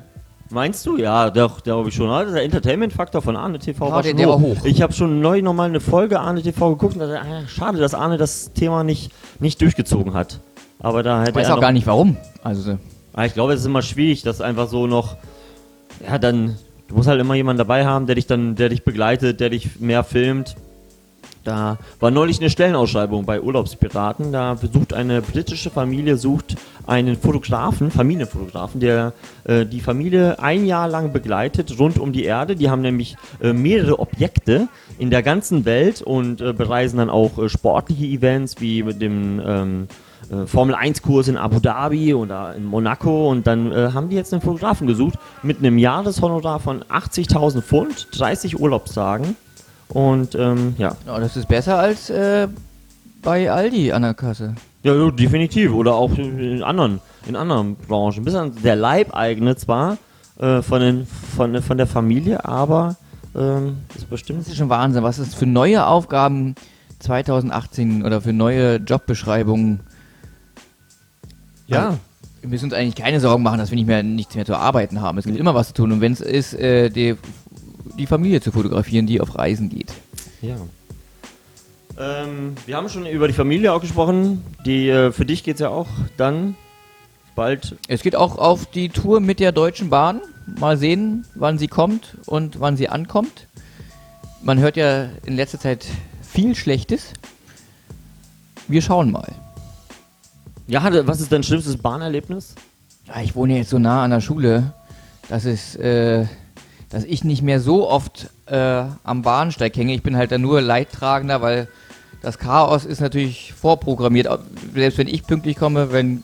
[0.52, 0.98] Meinst du?
[0.98, 2.10] Ja, doch, glaube ich schon.
[2.10, 4.34] Also der Entertainment-Faktor von Arne TV Ja, war der- schon der hoch.
[4.34, 4.66] war hoch.
[4.66, 7.94] Ich habe schon neu nochmal eine Folge Arne TV geguckt und dachte, ah, schade, dass
[7.94, 10.40] Arne das Thema nicht, nicht durchgezogen hat.
[10.80, 12.18] Aber da hätte Ich weiß auch noch, gar nicht warum.
[12.44, 12.78] Also
[13.14, 15.16] Ah, Ich glaube, es ist immer schwierig, dass einfach so noch,
[16.06, 19.40] ja, dann, du musst halt immer jemanden dabei haben, der dich dann, der dich begleitet,
[19.40, 20.56] der dich mehr filmt.
[21.44, 24.32] Da war neulich eine Stellenausschreibung bei Urlaubspiraten.
[24.32, 29.14] Da besucht eine britische Familie, sucht einen Fotografen, Familienfotografen, der
[29.46, 32.56] äh, die Familie ein Jahr lang begleitet, rund um die Erde.
[32.56, 34.68] Die haben nämlich äh, mehrere Objekte
[35.00, 39.42] in der ganzen Welt und äh, bereisen dann auch äh, sportliche Events wie mit dem
[39.44, 39.88] ähm,
[40.30, 44.16] äh, Formel 1 Kurs in Abu Dhabi oder in Monaco und dann äh, haben die
[44.16, 49.36] jetzt einen Fotografen gesucht mit einem Jahreshonorar von 80.000 Pfund, 30 Urlaubstagen
[49.94, 52.48] und ähm, ja, ja, das ist besser als äh,
[53.22, 54.56] bei Aldi an der Kasse.
[54.84, 55.74] Ja, ja, definitiv.
[55.74, 58.24] Oder auch in anderen, in anderen Branchen.
[58.24, 59.98] Bis an der Leibeigene zwar
[60.40, 62.96] äh, von, den, von, von der Familie, aber
[63.36, 64.42] ähm, ist bestimmt.
[64.42, 66.56] Das ist schon Wahnsinn, was es für neue Aufgaben
[67.00, 69.82] 2018 oder für neue Jobbeschreibungen.
[71.68, 71.88] Ja.
[71.88, 72.00] Also,
[72.42, 75.00] wir müssen uns eigentlich keine Sorgen machen, dass wir nicht mehr nichts mehr zu arbeiten
[75.02, 75.18] haben.
[75.20, 75.92] Es gibt immer was zu tun.
[75.92, 77.16] Und wenn es ist, äh, die,
[77.98, 79.94] die Familie zu fotografieren, die auf Reisen geht.
[80.42, 80.56] Ja.
[81.98, 84.44] Ähm, wir haben schon über die Familie auch gesprochen.
[84.66, 86.56] Die, äh, für dich geht es ja auch dann
[87.36, 87.76] bald.
[87.88, 90.22] Es geht auch auf die Tour mit der Deutschen Bahn.
[90.60, 93.48] Mal sehen, wann sie kommt und wann sie ankommt.
[94.42, 95.86] Man hört ja in letzter Zeit
[96.22, 97.14] viel Schlechtes.
[98.68, 99.34] Wir schauen mal.
[100.68, 102.56] Ja, was ist dein schlimmstes Bahnerlebnis?
[103.08, 104.74] Ja, ich wohne jetzt so nah an der Schule,
[105.30, 106.26] dass es, äh,
[106.92, 109.94] dass ich nicht mehr so oft äh, am Bahnsteig hänge.
[109.94, 111.68] Ich bin halt dann nur Leidtragender, weil
[112.22, 114.28] das Chaos ist natürlich vorprogrammiert.
[114.76, 116.22] Selbst wenn ich pünktlich komme, wenn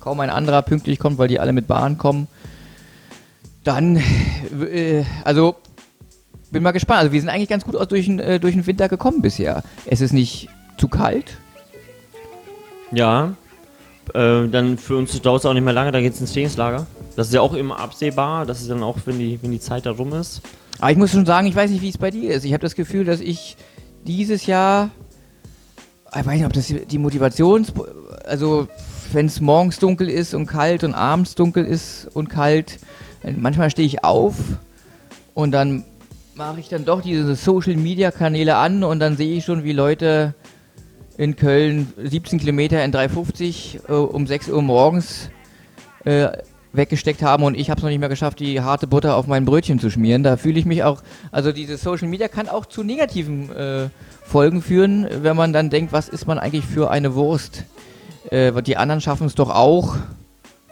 [0.00, 2.28] kaum ein anderer pünktlich kommt, weil die alle mit Bahn kommen,
[3.64, 3.96] dann,
[4.70, 5.56] äh, also
[6.50, 7.00] bin mal gespannt.
[7.00, 9.62] Also wir sind eigentlich ganz gut durch den, äh, durch den Winter gekommen bisher.
[9.86, 11.38] Es ist nicht zu kalt.
[12.90, 13.34] Ja.
[14.14, 16.86] Äh, dann für uns dauert es auch nicht mehr lange, dann geht es ins Trainingslager.
[17.16, 18.46] Das ist ja auch immer absehbar.
[18.46, 20.42] Das ist dann auch, wenn die, wenn die Zeit da rum ist.
[20.78, 22.44] Aber ich muss schon sagen, ich weiß nicht, wie es bei dir ist.
[22.44, 23.56] Ich habe das Gefühl, dass ich
[24.04, 24.90] dieses Jahr,
[26.10, 27.72] ich weiß nicht, ob das die Motivations,
[28.24, 28.66] also
[29.12, 32.78] wenn es morgens dunkel ist und kalt und abends dunkel ist und kalt,
[33.36, 34.34] manchmal stehe ich auf
[35.34, 35.84] und dann
[36.34, 39.72] mache ich dann doch diese Social Media Kanäle an und dann sehe ich schon, wie
[39.72, 40.34] Leute
[41.22, 45.30] in Köln 17 Kilometer in 350 äh, um 6 Uhr morgens
[46.04, 46.30] äh,
[46.72, 49.44] weggesteckt haben und ich habe es noch nicht mehr geschafft, die harte Butter auf mein
[49.44, 50.24] Brötchen zu schmieren.
[50.24, 53.88] Da fühle ich mich auch, also diese Social Media kann auch zu negativen äh,
[54.24, 57.66] Folgen führen, wenn man dann denkt, was ist man eigentlich für eine Wurst?
[58.30, 59.94] Äh, die anderen schaffen es doch auch.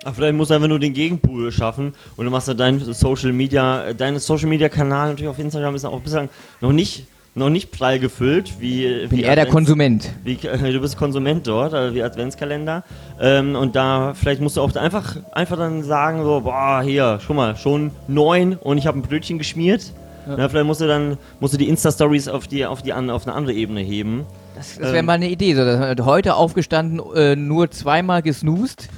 [0.03, 3.33] Ach, vielleicht musst du einfach nur den Gegenpool schaffen und du machst ja dein Social
[3.33, 6.29] Media, deinen Social Media Kanal natürlich auf Instagram ist auch bislang
[6.61, 10.11] noch nicht, noch nicht prall gefüllt, wie, Bin wie eher der Konsument.
[10.25, 10.37] Wie,
[10.73, 12.85] du bist Konsument dort, also wie Adventskalender.
[13.21, 17.37] Ähm, und da vielleicht musst du auch einfach, einfach dann sagen, so, boah, hier, schon
[17.37, 19.93] mal, schon neun und ich habe ein Brötchen geschmiert.
[20.27, 23.27] Na, vielleicht musst du dann musst du die Insta-Stories auf die, auf die an, auf
[23.27, 24.27] eine andere Ebene heben.
[24.55, 25.07] Das, das wäre Ähm.
[25.07, 25.55] mal eine Idee.
[25.55, 28.89] So, dass man heute aufgestanden, äh, nur zweimal gesnoost.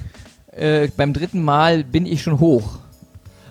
[0.51, 2.79] Äh, beim dritten Mal bin ich schon hoch.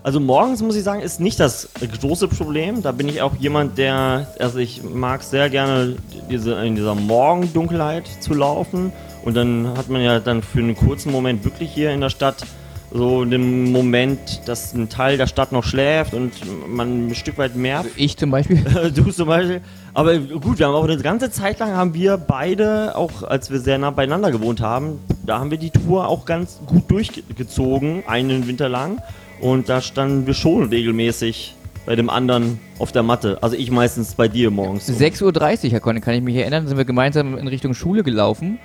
[0.03, 1.69] Also morgens muss ich sagen, ist nicht das
[2.01, 2.81] große Problem.
[2.81, 5.95] Da bin ich auch jemand, der, also ich mag sehr gerne
[6.29, 8.91] diese, in dieser Morgendunkelheit zu laufen.
[9.23, 12.45] Und dann hat man ja dann für einen kurzen Moment wirklich hier in der Stadt
[12.91, 16.31] so den Moment, dass ein Teil der Stadt noch schläft und
[16.67, 18.61] man ein Stück weit mehr Ich zum Beispiel.
[18.95, 19.61] du zum Beispiel.
[19.93, 23.59] Aber gut, wir haben auch eine ganze Zeit lang haben wir beide, auch als wir
[23.59, 28.47] sehr nah beieinander gewohnt haben, da haben wir die Tour auch ganz gut durchgezogen, einen
[28.47, 29.01] Winter lang.
[29.43, 31.53] Und da standen wir schon regelmäßig
[31.85, 33.39] bei dem anderen auf der Matte.
[33.41, 34.89] Also ich meistens bei dir morgens.
[34.89, 38.57] 6.30 Uhr, Herr Conny, kann ich mich erinnern, sind wir gemeinsam in Richtung Schule gelaufen.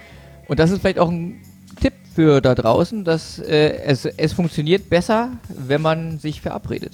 [0.47, 1.41] Und das ist vielleicht auch ein
[1.81, 6.93] Tipp für da draußen, dass äh, es, es funktioniert besser, wenn man sich verabredet.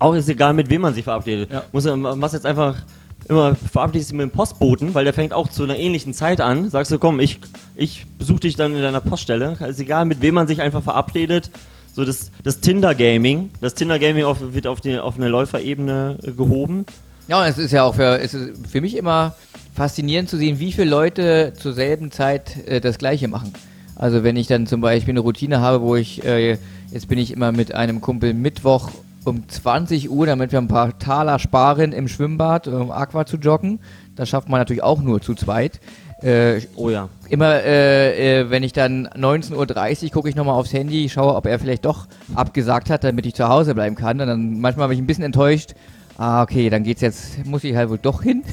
[0.00, 1.52] Auch ist egal, mit wem man sich verabredet.
[1.52, 1.62] Ja.
[1.70, 2.82] Muss man machst jetzt einfach
[3.28, 6.70] immer verabredest dich mit dem Postboten, weil der fängt auch zu einer ähnlichen Zeit an.
[6.70, 7.38] Sagst du, komm, ich,
[7.76, 9.56] ich besuche dich dann in deiner Poststelle.
[9.68, 11.52] Ist egal, mit wem man sich einfach verabredet.
[11.94, 13.50] So das, das Tinder-Gaming.
[13.60, 14.24] Das Tinder-Gaming
[14.54, 16.86] wird auf, die, auf eine Läuferebene äh, gehoben.
[17.28, 19.34] Ja, und es ist ja auch für, es ist für mich immer
[19.74, 23.52] faszinierend zu sehen, wie viele Leute zur selben Zeit äh, das Gleiche machen.
[23.94, 26.58] Also wenn ich dann zum Beispiel eine Routine habe, wo ich, äh,
[26.90, 28.90] jetzt bin ich immer mit einem Kumpel Mittwoch
[29.24, 33.80] um 20 Uhr, damit wir ein paar Taler sparen im Schwimmbad, um Aqua zu joggen.
[34.16, 35.80] Das schafft man natürlich auch nur zu zweit.
[36.22, 37.08] Äh, Oh ja.
[37.28, 41.46] immer, äh, äh, wenn ich dann 19.30 Uhr gucke ich nochmal aufs Handy, schaue, ob
[41.46, 44.20] er vielleicht doch abgesagt hat, damit ich zu Hause bleiben kann.
[44.20, 45.74] Und dann manchmal bin ich ein bisschen enttäuscht.
[46.18, 48.42] Ah, okay, dann geht's jetzt, muss ich halt wohl doch hin.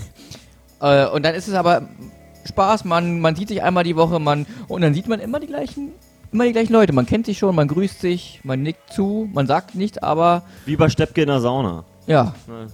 [0.81, 1.89] Äh, und dann ist es aber
[2.45, 5.47] Spaß, man, man sieht sich einmal die Woche, man, und dann sieht man immer die
[5.47, 5.89] gleichen,
[6.31, 6.93] immer die gleichen Leute.
[6.93, 10.77] Man kennt sich schon, man grüßt sich, man nickt zu, man sagt nichts, aber Wie
[10.77, 11.83] bei Steppke in der Sauna.
[12.07, 12.33] ja.
[12.47, 12.67] Ne?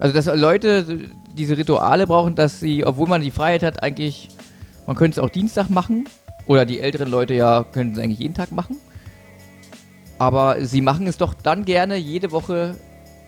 [0.00, 0.98] Also, dass Leute
[1.36, 4.28] diese Rituale brauchen, dass sie, obwohl man die Freiheit hat, eigentlich,
[4.86, 6.08] man könnte es auch Dienstag machen.
[6.46, 8.76] Oder die älteren Leute ja können es eigentlich jeden Tag machen.
[10.18, 12.76] Aber sie machen es doch dann gerne jede Woche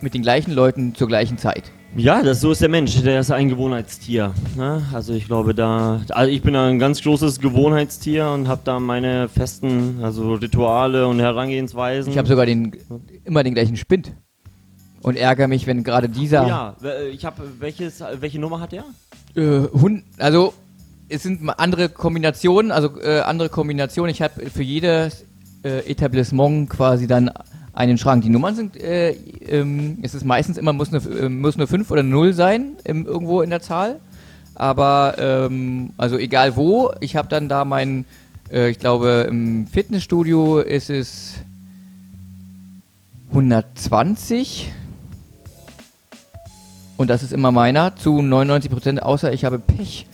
[0.01, 1.71] mit den gleichen Leuten zur gleichen Zeit.
[1.95, 4.33] Ja, das, so ist der Mensch, der ist ein Gewohnheitstier.
[4.57, 4.83] Ne?
[4.93, 9.29] Also ich glaube da, also ich bin ein ganz großes Gewohnheitstier und habe da meine
[9.29, 12.11] festen, also Rituale und Herangehensweisen.
[12.11, 12.75] Ich habe sogar den,
[13.23, 14.11] immer den gleichen Spind.
[15.03, 18.71] Und ärgere mich, wenn gerade dieser Oh ja, w- ich habe welches, welche Nummer hat
[18.71, 18.85] der?
[19.35, 20.53] äh, Hund, also
[21.09, 24.09] es sind andere Kombinationen, also äh, andere Kombinationen.
[24.11, 25.25] Ich habe für jedes
[25.63, 27.29] äh, Etablissement quasi dann
[27.73, 28.23] einen Schrank.
[28.23, 31.91] Die Nummern sind, äh, ähm, es ist meistens immer, muss nur, äh, muss nur 5
[31.91, 33.99] oder 0 sein, im, irgendwo in der Zahl.
[34.55, 38.05] Aber, ähm, also egal wo, ich habe dann da mein,
[38.51, 41.33] äh, ich glaube, im Fitnessstudio ist es
[43.31, 44.71] 120.
[46.97, 50.05] Und das ist immer meiner, zu 99 Prozent, außer ich habe Pech.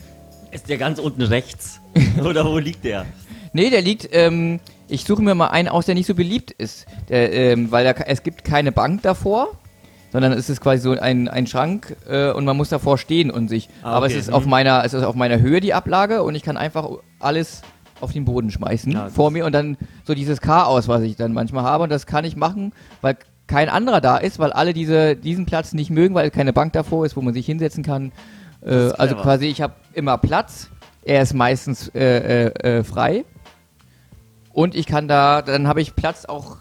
[0.51, 1.81] Ist der ganz unten rechts?
[2.23, 3.05] Oder wo liegt der?
[3.53, 6.85] Nee, der liegt, ähm, ich suche mir mal einen aus, der nicht so beliebt ist.
[7.09, 9.49] Der, ähm, weil da, es gibt keine Bank davor,
[10.11, 13.47] sondern es ist quasi so ein, ein Schrank äh, und man muss davor stehen und
[13.47, 13.69] sich.
[13.83, 14.51] Ah, Aber es okay, ist auf mhm.
[14.51, 16.87] meiner, es ist auf meiner Höhe die Ablage und ich kann einfach
[17.19, 17.61] alles
[18.01, 21.33] auf den Boden schmeißen Ja, vor mir und dann so dieses Chaos, was ich dann
[21.33, 21.83] manchmal habe.
[21.83, 23.17] Und das kann ich machen, weil
[23.49, 27.05] kein anderer da ist, weil alle diese, diesen Platz nicht mögen, weil keine Bank davor
[27.05, 28.11] ist, wo man sich hinsetzen kann.
[28.61, 30.69] Äh, also quasi, ich habe immer Platz.
[31.03, 33.25] Er ist meistens äh, äh, äh, frei.
[34.53, 36.57] Und ich kann da, dann habe ich Platz auch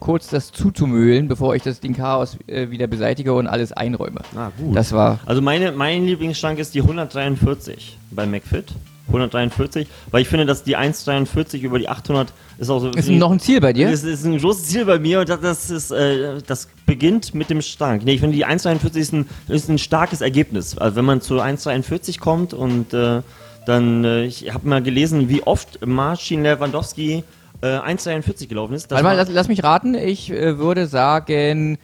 [0.00, 4.20] kurz das zuzumühlen, bevor ich das Ding Chaos äh, wieder beseitige und alles einräume.
[4.34, 4.74] Ah, gut.
[4.74, 5.20] Das war.
[5.26, 8.72] Also meine, mein Lieblingsschrank ist die 143 bei McFit.
[9.08, 12.90] 143, weil ich finde, dass die 143 über die 800 ist auch so.
[12.90, 13.90] Ist noch ein Ziel bei dir?
[13.90, 17.50] Das ist ein großes Ziel bei mir und das, das ist, äh, das beginnt mit
[17.50, 18.04] dem Schrank.
[18.04, 20.76] Nee, ich finde die 1,43 ist ein, ist ein starkes Ergebnis.
[20.78, 23.22] Also wenn man zu 1,43 kommt und äh,
[23.66, 27.24] dann, äh, ich habe mal gelesen, wie oft Marcin Lewandowski
[27.60, 28.90] äh, 1,43 gelaufen ist.
[28.90, 29.94] Warte mal, lass, lass mich raten.
[29.94, 31.78] Ich äh, würde sagen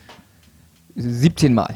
[0.97, 1.75] 17 Mal.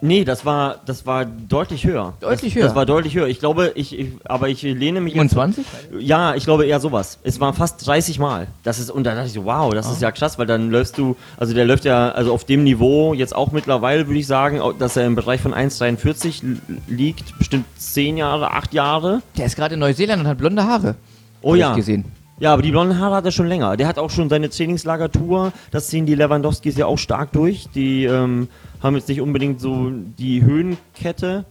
[0.00, 2.14] Nee, das war, das war deutlich höher.
[2.20, 2.66] Deutlich das, höher?
[2.68, 3.26] Das war deutlich höher.
[3.26, 5.64] Ich glaube, ich, ich aber ich lehne mich jetzt- 27?
[5.98, 7.18] Ja, ich glaube eher sowas.
[7.24, 8.46] Es waren fast 30 Mal.
[8.62, 10.98] Das ist, und da dachte ich so, wow, das ist ja krass, weil dann läufst
[10.98, 14.60] du, also der läuft ja, also auf dem Niveau jetzt auch mittlerweile, würde ich sagen,
[14.78, 16.56] dass er im Bereich von 1,43 li-
[16.86, 19.22] liegt, bestimmt 10 Jahre, 8 Jahre.
[19.36, 20.94] Der ist gerade in Neuseeland und hat blonde Haare.
[21.42, 21.70] Oh Hab ja.
[21.72, 22.04] Ich gesehen.
[22.40, 23.76] Ja, aber die blonden Haare hat er schon länger.
[23.76, 25.52] Der hat auch schon seine Trainingslagertour.
[25.72, 27.66] Das ziehen die Lewandowskis ja auch stark durch.
[27.74, 28.46] Die ähm,
[28.82, 31.44] haben jetzt nicht unbedingt so die Höhenkette,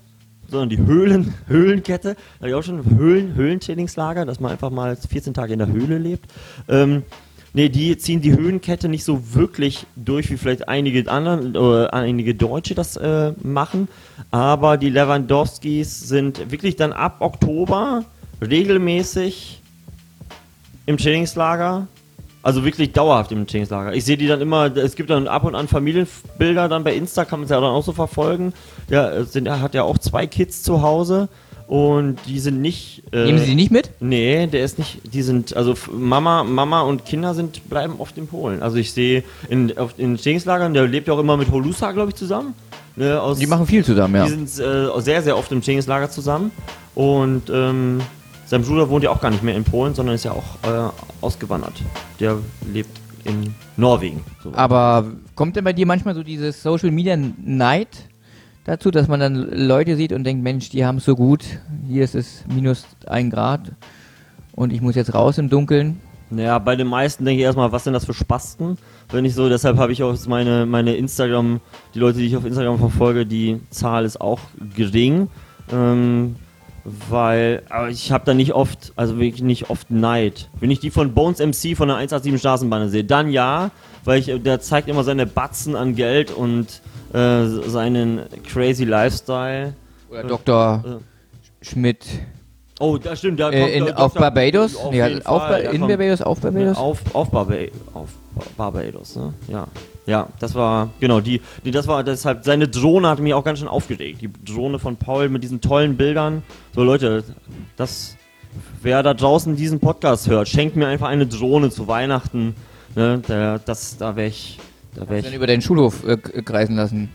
[0.49, 2.15] sondern die Höhlen, Höhlenkette.
[2.15, 5.67] Da hab ich auch schon Höhlen, Höhlentrainingslager, dass man einfach mal 14 Tage in der
[5.67, 6.31] Höhle lebt.
[6.67, 7.03] Ähm,
[7.53, 12.35] nee, die ziehen die Höhenkette nicht so wirklich durch, wie vielleicht einige anderen, äh, einige
[12.35, 13.87] Deutsche das äh, machen.
[14.31, 18.05] Aber die Lewandowskis sind wirklich dann ab Oktober
[18.41, 19.61] regelmäßig
[20.85, 21.87] im Trainingslager.
[22.47, 23.93] Also wirklich dauerhaft im Trainingslager.
[23.93, 27.25] Ich sehe die dann immer, es gibt dann ab und an Familienbilder dann bei Insta,
[27.25, 28.53] kann man es ja dann auch so verfolgen.
[28.89, 31.27] Der, äh, sind, er hat ja auch zwei Kids zu Hause
[31.67, 33.03] und die sind nicht.
[33.11, 33.91] Äh, Nehmen Sie die nicht mit?
[33.99, 35.01] Nee, der ist nicht.
[35.13, 38.63] Die sind, also Mama, Mama und Kinder sind, bleiben oft in Polen.
[38.63, 42.11] Also ich sehe in, auf, in Trainingslagern, der lebt ja auch immer mit Holusa, glaube
[42.11, 42.53] ich, zusammen.
[42.95, 44.23] Ne, aus, Die machen viel zusammen, ja.
[44.23, 46.51] die sind äh, sehr, sehr oft im Trainingslager zusammen.
[46.95, 47.99] Und ähm,
[48.47, 50.89] sein Bruder wohnt ja auch gar nicht mehr in Polen, sondern ist ja auch äh,
[51.21, 51.83] ausgewandert.
[52.19, 52.37] Der
[52.71, 54.23] lebt in Norwegen.
[54.41, 54.53] So.
[54.55, 55.05] Aber
[55.35, 57.89] kommt denn bei dir manchmal so dieses Social Media Neid
[58.63, 61.43] dazu, dass man dann Leute sieht und denkt, Mensch, die haben es so gut,
[61.87, 63.73] hier ist es minus ein Grad
[64.53, 65.99] und ich muss jetzt raus im Dunkeln.
[66.29, 68.77] Naja, bei den meisten denke ich erstmal, was sind das für Spasten?
[69.09, 71.61] Wenn ich so, deshalb habe ich auch meine, meine Instagram,
[71.93, 74.39] die Leute, die ich auf Instagram verfolge, die Zahl ist auch
[74.75, 75.29] gering.
[75.71, 76.35] Ähm,
[77.09, 80.49] weil, aber ich habe da nicht oft, also wirklich nicht oft Neid.
[80.59, 83.71] Wenn ich die von Bones MC von der 187 Straßenbahn sehe, dann ja,
[84.05, 86.81] weil ich, der zeigt immer seine Batzen an Geld und
[87.13, 88.21] äh, seinen
[88.51, 89.73] crazy Lifestyle.
[90.09, 90.83] Oder Dr.
[90.85, 91.65] äh.
[91.65, 92.05] Schmidt
[92.79, 93.39] Oh, das stimmt.
[93.39, 94.29] Da äh, in, kommt, auf Dr.
[94.29, 94.75] Barbados?
[94.75, 96.77] Auf Nee, auf, Ba- in Barbados, auf Barbados?
[96.77, 97.55] auf, auf, Barba
[97.93, 98.09] auf
[98.55, 99.33] Barbados, ne?
[99.47, 99.67] Ja.
[100.07, 103.59] Ja, das war, genau, die, die, das war deshalb, seine Drohne hat mich auch ganz
[103.59, 104.21] schön aufgeregt.
[104.21, 106.43] Die Drohne von Paul mit diesen tollen Bildern.
[106.73, 107.23] So, Leute,
[107.75, 108.15] das,
[108.81, 112.55] wer da draußen diesen Podcast hört, schenkt mir einfach eine Drohne zu Weihnachten.
[112.95, 113.21] Ne?
[113.27, 114.57] Der, das, da wäre ich,
[114.95, 115.35] da wäre Dann ich.
[115.37, 117.09] über deinen Schulhof äh, k- kreisen lassen.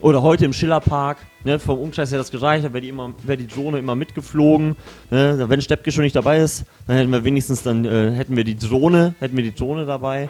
[0.00, 3.36] Oder heute im Schillerpark, ne, vom Umkreis her das gereicht, da wäre die, immer- wär
[3.38, 4.76] die Drohne immer mitgeflogen.
[5.10, 8.44] Ne, wenn Steppke schon nicht dabei ist, dann hätten wir wenigstens dann, äh, hätten wir
[8.44, 10.28] die Drohne, hätten wir die Drohne dabei.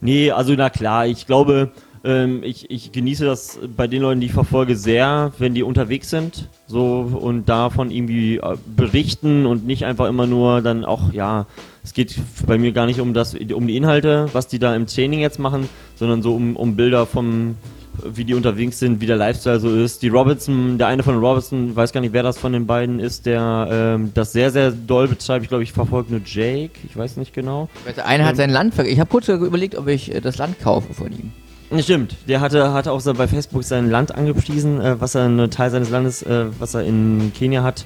[0.00, 1.72] Nee, also na klar, ich glaube,
[2.04, 6.10] ähm, ich, ich genieße das bei den Leuten, die ich verfolge, sehr, wenn die unterwegs
[6.10, 11.46] sind, so und davon irgendwie äh, berichten und nicht einfach immer nur dann auch, ja,
[11.82, 14.86] es geht bei mir gar nicht um das, um die Inhalte, was die da im
[14.86, 17.56] Training jetzt machen, sondern so um, um Bilder vom,
[18.02, 20.02] wie die unterwegs sind, wie der Lifestyle so ist.
[20.02, 23.26] Die Robertson, der eine von Robertson, weiß gar nicht, wer das von den beiden ist,
[23.26, 25.42] der ähm, das sehr, sehr doll betreibt.
[25.42, 27.68] Ich glaube, ich verfolge nur Jake, ich weiß nicht genau.
[27.96, 30.60] Der eine hat sein Land ver Ich habe kurz überlegt, ob ich äh, das Land
[30.60, 31.32] kaufe von ihm.
[31.80, 35.70] Stimmt, der hatte, hatte auch bei Facebook sein Land angepriesen, äh, was er, ein Teil
[35.70, 37.84] seines Landes, äh, was er in Kenia hat.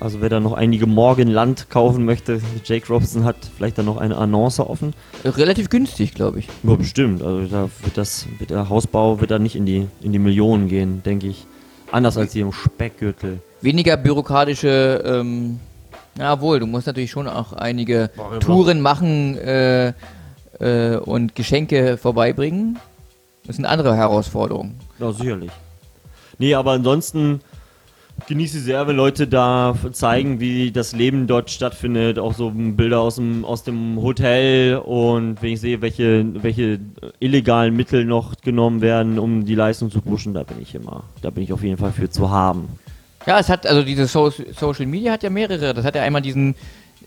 [0.00, 3.96] Also wer da noch einige Morgen Land kaufen möchte, Jake Robson hat vielleicht dann noch
[3.96, 4.94] eine Annonce offen.
[5.24, 6.48] Relativ günstig, glaube ich.
[6.62, 7.22] Ja, bestimmt.
[7.22, 10.68] Also da wird das, wird der Hausbau wird da nicht in die, in die Millionen
[10.68, 11.46] gehen, denke ich.
[11.90, 13.40] Anders als hier im Speckgürtel.
[13.60, 15.60] Weniger bürokratische, ähm,
[16.18, 19.92] jawohl, du musst natürlich schon auch einige Boah, wir Touren machen äh,
[20.60, 22.78] äh, und Geschenke vorbeibringen.
[23.46, 24.78] Das sind andere Herausforderungen.
[24.98, 25.50] Ja, sicherlich.
[26.38, 27.40] Nee, aber ansonsten
[28.26, 32.18] genieße sehr, wenn Leute da zeigen, wie das Leben dort stattfindet.
[32.18, 36.80] Auch so Bilder aus dem, aus dem Hotel und wenn ich sehe, welche, welche
[37.20, 41.30] illegalen Mittel noch genommen werden, um die Leistung zu pushen, da bin ich immer, da
[41.30, 42.68] bin ich auf jeden Fall für zu haben.
[43.26, 45.72] Ja, es hat, also diese so Social Media hat ja mehrere.
[45.74, 46.54] Das hat ja einmal diesen,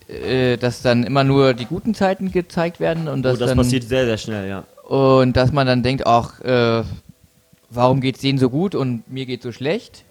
[0.08, 3.58] äh, dass dann immer nur die guten Zeiten gezeigt werden und Oh, dass das dann,
[3.58, 4.64] passiert sehr, sehr schnell, ja.
[4.84, 6.84] und dass man dann denkt, ach, äh,
[7.70, 10.04] warum geht's denen so gut und mir geht's so schlecht?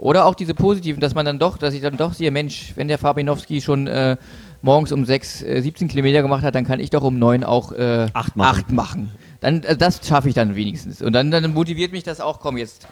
[0.00, 2.88] Oder auch diese positiven, dass man dann doch, dass ich dann doch sehe, Mensch, wenn
[2.88, 4.16] der Fabinowski schon äh,
[4.62, 7.72] morgens um 6, äh, 17 Kilometer gemacht hat, dann kann ich doch um 9 auch
[7.72, 8.48] äh, Acht machen.
[8.60, 9.10] acht machen.
[9.40, 11.02] Dann, äh, das schaffe ich dann wenigstens.
[11.02, 12.88] Und dann, dann motiviert mich das auch, komm, jetzt,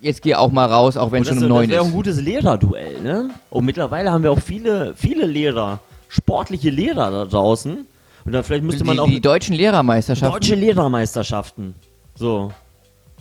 [0.00, 1.86] jetzt geh auch mal raus, auch wenn Und schon das, um das 9 wäre ein
[1.86, 1.94] ist.
[1.94, 3.30] gutes Lehrerduell, ne?
[3.50, 7.86] Und mittlerweile haben wir auch viele, viele Lehrer, sportliche Lehrer da draußen.
[8.24, 10.32] Und dann vielleicht müsste man die, auch die deutschen Lehrermeisterschaften.
[10.40, 11.76] deutsche Lehrermeisterschaften.
[12.16, 12.50] So.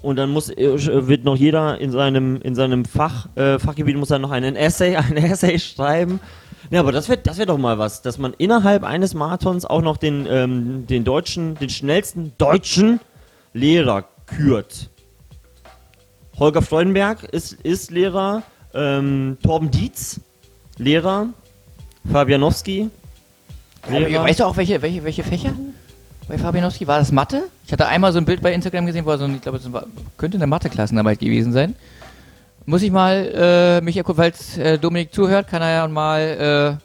[0.01, 4.09] Und dann muss äh, wird noch jeder in seinem in seinem Fach äh, Fachgebiet muss
[4.09, 6.19] dann noch einen Essay, ein Essay schreiben.
[6.69, 9.81] Ja, aber das wäre das wäre doch mal was, dass man innerhalb eines Marathons auch
[9.81, 12.99] noch den ähm, den deutschen, den schnellsten deutschen
[13.53, 14.89] Lehrer kürt.
[16.39, 20.21] Holger Freudenberg ist ist Lehrer, ähm, Torben Dietz
[20.77, 21.27] Lehrer,
[22.11, 22.89] Fabianowski
[23.83, 25.53] Aber weißt du auch, welche, welche, welche Fächer
[26.31, 26.87] bei Fabianowski?
[26.87, 27.43] War das Mathe?
[27.65, 29.59] Ich hatte einmal so ein Bild bei Instagram gesehen, wo er so, ein- ich glaube,
[29.73, 29.85] war,
[30.17, 31.75] könnte eine Mathe-Klassenarbeit gewesen sein.
[32.65, 36.83] Muss ich mal äh, mich erkunden, falls äh, Dominik zuhört, kann er ja mal äh,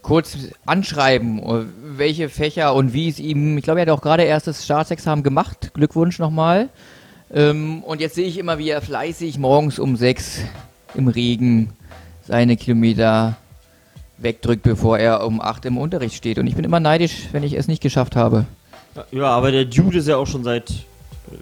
[0.00, 1.64] kurz anschreiben, äh,
[1.98, 5.22] welche Fächer und wie es ihm, ich glaube, er hat auch gerade erst das Staatsexamen
[5.22, 5.72] gemacht.
[5.74, 6.70] Glückwunsch nochmal.
[7.30, 10.40] Ähm, und jetzt sehe ich immer, wie er fleißig morgens um sechs
[10.94, 11.74] im Regen
[12.26, 13.36] seine Kilometer
[14.18, 16.38] wegdrückt, bevor er um 8 im Unterricht steht.
[16.38, 18.46] Und ich bin immer neidisch, wenn ich es nicht geschafft habe.
[19.12, 20.72] Ja, aber der Dude ist ja auch schon seit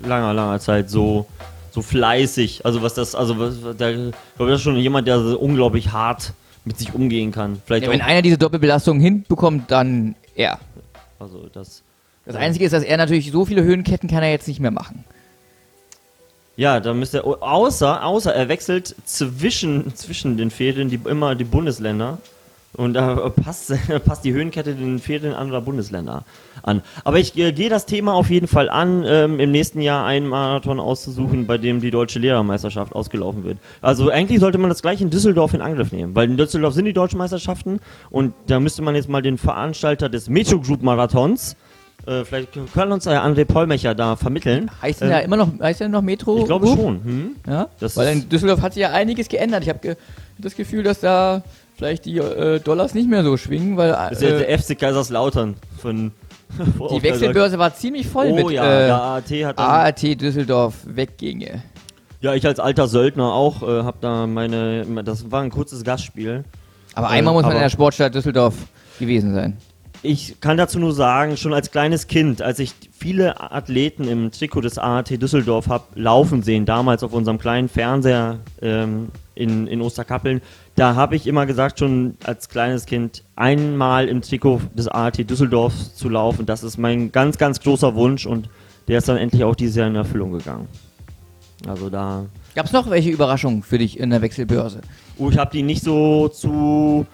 [0.04, 1.26] langer, langer Zeit so,
[1.70, 2.64] so fleißig.
[2.64, 5.92] Also was das, also was, der, ich glaube, das ist schon jemand, der so unglaublich
[5.92, 6.32] hart
[6.64, 7.60] mit sich umgehen kann.
[7.64, 10.58] Vielleicht Ja, wenn einer diese Doppelbelastung hinbekommt, dann er.
[11.18, 11.82] also das.
[12.24, 15.04] Das Einzige ist, dass er natürlich so viele Höhenketten kann er jetzt nicht mehr machen.
[16.56, 21.44] Ja, da müsste er, außer, außer er wechselt zwischen, zwischen den Ferien die, immer die
[21.44, 22.18] Bundesländer.
[22.76, 23.72] Und da passt,
[24.04, 26.24] passt die Höhenkette den Ferien anderer Bundesländer
[26.62, 26.82] an.
[27.04, 30.26] Aber ich äh, gehe das Thema auf jeden Fall an, ähm, im nächsten Jahr einen
[30.26, 33.58] Marathon auszusuchen, bei dem die deutsche Lehrermeisterschaft ausgelaufen wird.
[33.80, 36.84] Also eigentlich sollte man das gleich in Düsseldorf in Angriff nehmen, weil in Düsseldorf sind
[36.84, 41.56] die deutschen Meisterschaften und da müsste man jetzt mal den Veranstalter des Metro Group Marathons,
[42.06, 44.70] äh, vielleicht kann uns der André Pollmecher da vermitteln.
[44.80, 46.38] Heißt Ähm, denn ja immer noch, heißt der noch Metro?
[46.38, 46.78] Ich glaube Group?
[46.78, 47.04] schon.
[47.04, 47.36] Hm?
[47.48, 47.68] Ja?
[47.80, 49.64] Das Weil in Düsseldorf hat sich ja einiges geändert.
[49.64, 49.96] Ich habe ge
[50.38, 51.42] das Gefühl, dass da
[51.76, 54.78] vielleicht die äh, Dollars nicht mehr so schwingen, weil Das ist ja äh, der FC
[54.78, 56.12] Kaiserslautern von
[56.90, 61.62] die Wechselbörse war ziemlich voll Oh mit ja, äh, der AAT ART Düsseldorf wegginge.
[62.20, 66.44] Ja, ich als alter Söldner auch äh, habe da meine das war ein kurzes Gastspiel.
[66.94, 68.54] Aber Äh, einmal muss man aber- in der Sportstadt Düsseldorf
[68.98, 69.56] gewesen sein.
[70.02, 74.60] Ich kann dazu nur sagen, schon als kleines Kind, als ich viele Athleten im Trikot
[74.60, 80.40] des AAT Düsseldorf habe laufen sehen, damals auf unserem kleinen Fernseher ähm, in, in Osterkappeln,
[80.74, 85.72] da habe ich immer gesagt, schon als kleines Kind, einmal im Trikot des AAT Düsseldorf
[85.94, 88.48] zu laufen, das ist mein ganz, ganz großer Wunsch und
[88.88, 90.66] der ist dann endlich auch dieses Jahr in Erfüllung gegangen.
[91.68, 94.80] Also da Gab es noch welche Überraschungen für dich in der Wechselbörse?
[95.18, 97.06] Oh, ich habe die nicht so zu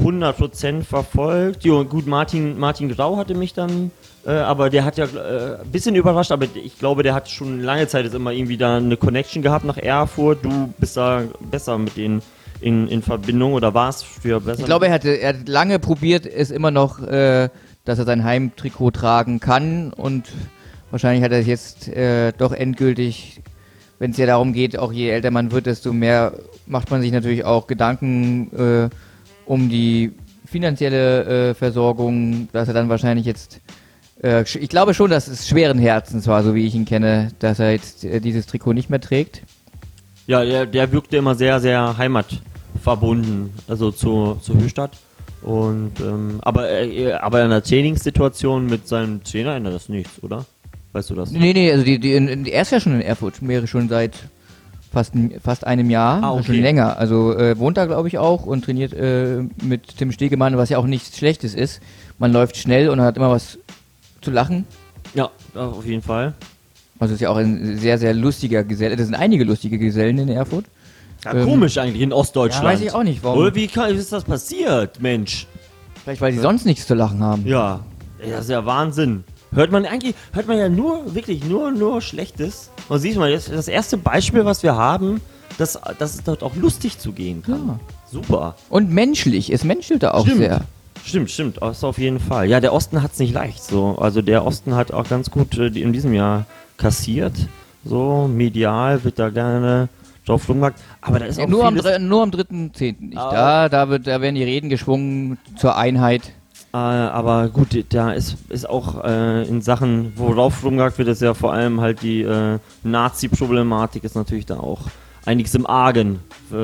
[0.00, 1.64] 100% verfolgt.
[1.64, 3.90] Jo, gut, Martin, Martin Grau hatte mich dann,
[4.26, 7.60] äh, aber der hat ja äh, ein bisschen überrascht, aber ich glaube, der hat schon
[7.60, 10.44] lange Zeit jetzt immer irgendwie da eine Connection gehabt nach Erfurt.
[10.44, 12.22] Du bist da besser mit denen
[12.60, 14.60] in, in Verbindung oder warst früher besser?
[14.60, 17.50] Ich glaube, er, hatte, er hat lange probiert, es immer noch, äh,
[17.84, 20.30] dass er sein Heimtrikot tragen kann und
[20.90, 23.42] wahrscheinlich hat er es jetzt äh, doch endgültig,
[23.98, 26.32] wenn es ja darum geht, auch je älter man wird, desto mehr
[26.66, 28.88] macht man sich natürlich auch Gedanken äh,
[29.44, 30.12] um die
[30.46, 33.60] finanzielle Versorgung, dass er dann wahrscheinlich jetzt,
[34.22, 37.58] äh, ich glaube schon, dass es schweren Herzens war, so wie ich ihn kenne, dass
[37.58, 39.42] er jetzt äh, dieses Trikot nicht mehr trägt.
[40.26, 44.92] Ja, der, der wirkte immer sehr, sehr heimatverbunden, also zur, zur Höchstadt.
[45.42, 50.46] Und, ähm, aber, äh, aber in der Trainingssituation mit seinem Trainer ändert das nichts, oder?
[50.92, 51.30] Weißt du das?
[51.30, 54.14] Nee, nee, also die, die, in, er ist ja schon in Erfurt, wäre schon seit
[54.90, 55.12] fast,
[55.42, 56.44] fast einem Jahr, Ah, okay.
[56.44, 56.96] schon länger.
[56.98, 60.78] Also äh, wohnt da, glaube ich, auch und trainiert äh, mit Tim Stegemann, was ja
[60.78, 61.82] auch nichts Schlechtes ist.
[62.18, 63.58] Man läuft schnell und hat immer was
[64.24, 64.66] zu lachen.
[65.14, 66.34] Ja, auf jeden Fall.
[66.98, 68.96] Also ist ja auch ein sehr, sehr lustiger Geselle.
[68.96, 70.64] Das sind einige lustige Gesellen in Erfurt.
[71.24, 72.64] Ja, Ähm, komisch eigentlich in Ostdeutschland.
[72.64, 73.38] ja, weiß ich auch nicht, warum.
[73.38, 75.46] Oder wie, kann, wie ist das passiert, Mensch?
[76.02, 77.46] Vielleicht, weil sie sonst nichts zu lachen haben.
[77.46, 77.80] Ja,
[78.18, 79.24] das ist ja Wahnsinn.
[79.52, 82.70] Hört man eigentlich, hört man ja nur, wirklich nur, nur Schlechtes.
[82.88, 85.20] Und siehst mal, das ist das erste Beispiel, was wir haben,
[85.58, 87.66] dass, dass es dort auch lustig zugehen kann.
[87.68, 87.80] Ja.
[88.10, 88.56] Super.
[88.68, 90.38] Und menschlich, es menschelte auch Stimmt.
[90.38, 90.60] sehr.
[91.04, 92.48] Stimmt, stimmt, das auf jeden Fall.
[92.48, 93.62] Ja, der Osten hat es nicht leicht.
[93.62, 93.96] So.
[93.98, 96.46] Also der Osten hat auch ganz gut äh, in diesem Jahr
[96.78, 97.34] kassiert.
[97.84, 99.88] So, medial wird da gerne
[100.24, 100.80] drauf rumgehackt.
[101.02, 102.96] Aber da ist auch nur, am, nur am 3.10.
[103.00, 103.18] nicht.
[103.18, 103.68] Ah.
[103.68, 106.32] Da, da, wird, da werden die Reden geschwungen zur Einheit.
[106.72, 111.34] Äh, aber gut, da ist, ist auch äh, in Sachen, worauf rumgehackt wird, ist ja
[111.34, 114.80] vor allem halt die äh, Nazi-Problematik ist natürlich da auch
[115.26, 116.56] einiges im Argen, äh,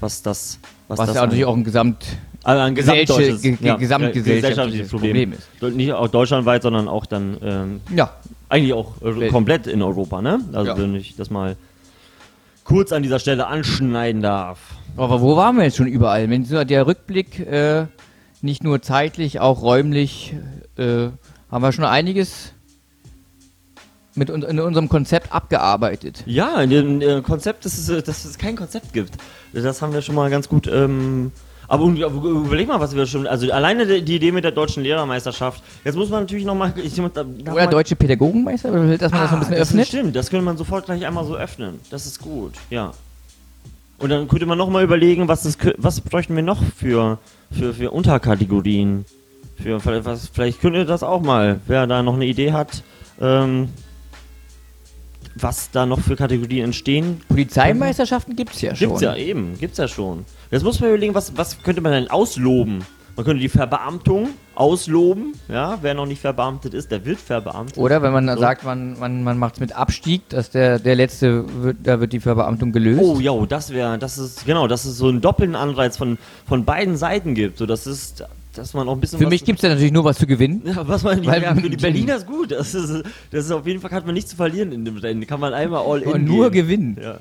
[0.00, 2.06] was das, was, Was das ja natürlich auch ein Gesamt
[2.44, 5.48] also ein gesamtdeutsches, ja, gesamtgesellschaftliches Problem ist.
[5.60, 5.76] ist.
[5.76, 8.10] Nicht auch deutschlandweit, sondern auch dann ähm, Ja,
[8.48, 10.40] eigentlich auch äh, komplett in Europa, ne?
[10.52, 10.78] Also Ja.
[10.78, 11.56] wenn ich das mal
[12.64, 14.58] kurz an dieser Stelle anschneiden darf.
[14.96, 16.28] aber wo waren wir jetzt schon überall?
[16.30, 17.86] Wenn so der Rückblick äh,
[18.40, 20.34] nicht nur zeitlich, auch räumlich,
[20.76, 21.08] äh,
[21.50, 22.52] haben wir schon einiges
[24.14, 26.22] mit un in unserem Konzept abgearbeitet.
[26.26, 29.12] Ja, in dem äh, Konzept, dass es, äh, dass es kein Konzept gibt.
[29.52, 30.66] Das haben wir schon mal ganz gut.
[30.66, 31.32] Ähm,
[31.68, 33.26] aber überleg mal, was wir schon.
[33.26, 35.62] Also alleine die Idee mit der deutschen Lehrermeisterschaft.
[35.84, 36.72] Jetzt muss man natürlich nochmal.
[37.50, 39.86] Oder deutsche Pädagogenmeister, oder dass man das noch ein bisschen Ah, das öffnet?
[39.88, 41.80] Stimmt, das könnte man sofort gleich einmal so öffnen.
[41.90, 42.92] Das ist gut, ja.
[43.98, 47.18] Und dann könnte man nochmal überlegen, was, das, was bräuchten wir noch für,
[47.56, 49.04] für, für Unterkategorien.
[49.62, 52.82] Für, vielleicht- was, vielleicht könnte das auch mal, wer da noch eine Idee hat,
[53.20, 53.68] ähm,
[55.36, 57.20] was da noch für Kategorien entstehen.
[57.28, 58.88] Polizeimeisterschaften gibt es ja schon.
[58.88, 60.24] Gibt's ja eben, gibt's ja schon.
[60.52, 62.84] Jetzt muss man überlegen, was, was könnte man denn ausloben?
[63.16, 67.76] Man könnte die Verbeamtung ausloben, ja, wer noch nicht verbeamtet ist, der wird verbeamtet.
[67.76, 68.38] Oder wenn man So.
[68.40, 72.12] sagt, man, man, man macht es mit Abstieg, dass der, der letzte, wird, da wird
[72.14, 73.02] die Verbeamtung gelöst.
[73.02, 76.64] Oh ja, das wäre, das ist, genau, dass es so einen doppelten Anreiz von, von
[76.64, 77.58] beiden Seiten gibt.
[77.58, 78.24] So, das ist,
[78.54, 80.62] dass man auch ein bisschen Für mich gibt es ja natürlich nur was zu gewinnen.
[80.64, 82.50] ja, was man Weil- ja, für die Berliner ist gut.
[82.52, 85.26] Das ist, das ist auf jeden Fall hat man nichts zu verlieren in dem Rennen.
[85.26, 86.62] Kann man einmal all in Und nur gehen.
[86.62, 86.98] gewinnen.
[87.02, 87.18] Ja.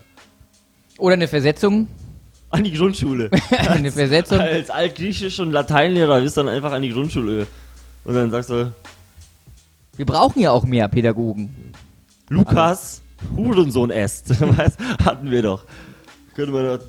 [0.97, 1.87] Oder eine Versetzung.
[2.51, 3.29] An die Grundschule.
[3.69, 4.39] eine Versetzung.
[4.39, 7.47] Als Altgriechisch und Lateinlehrer bist dann einfach an die Grundschule.
[8.03, 8.73] Und dann sagst du,
[9.95, 11.73] Wir brauchen ja auch mehr Pädagogen.
[12.29, 13.01] Lukas,
[13.35, 14.29] Hurensohn esst.
[14.57, 15.63] Weißt, hatten wir doch.
[16.35, 16.79] Könnte man doch.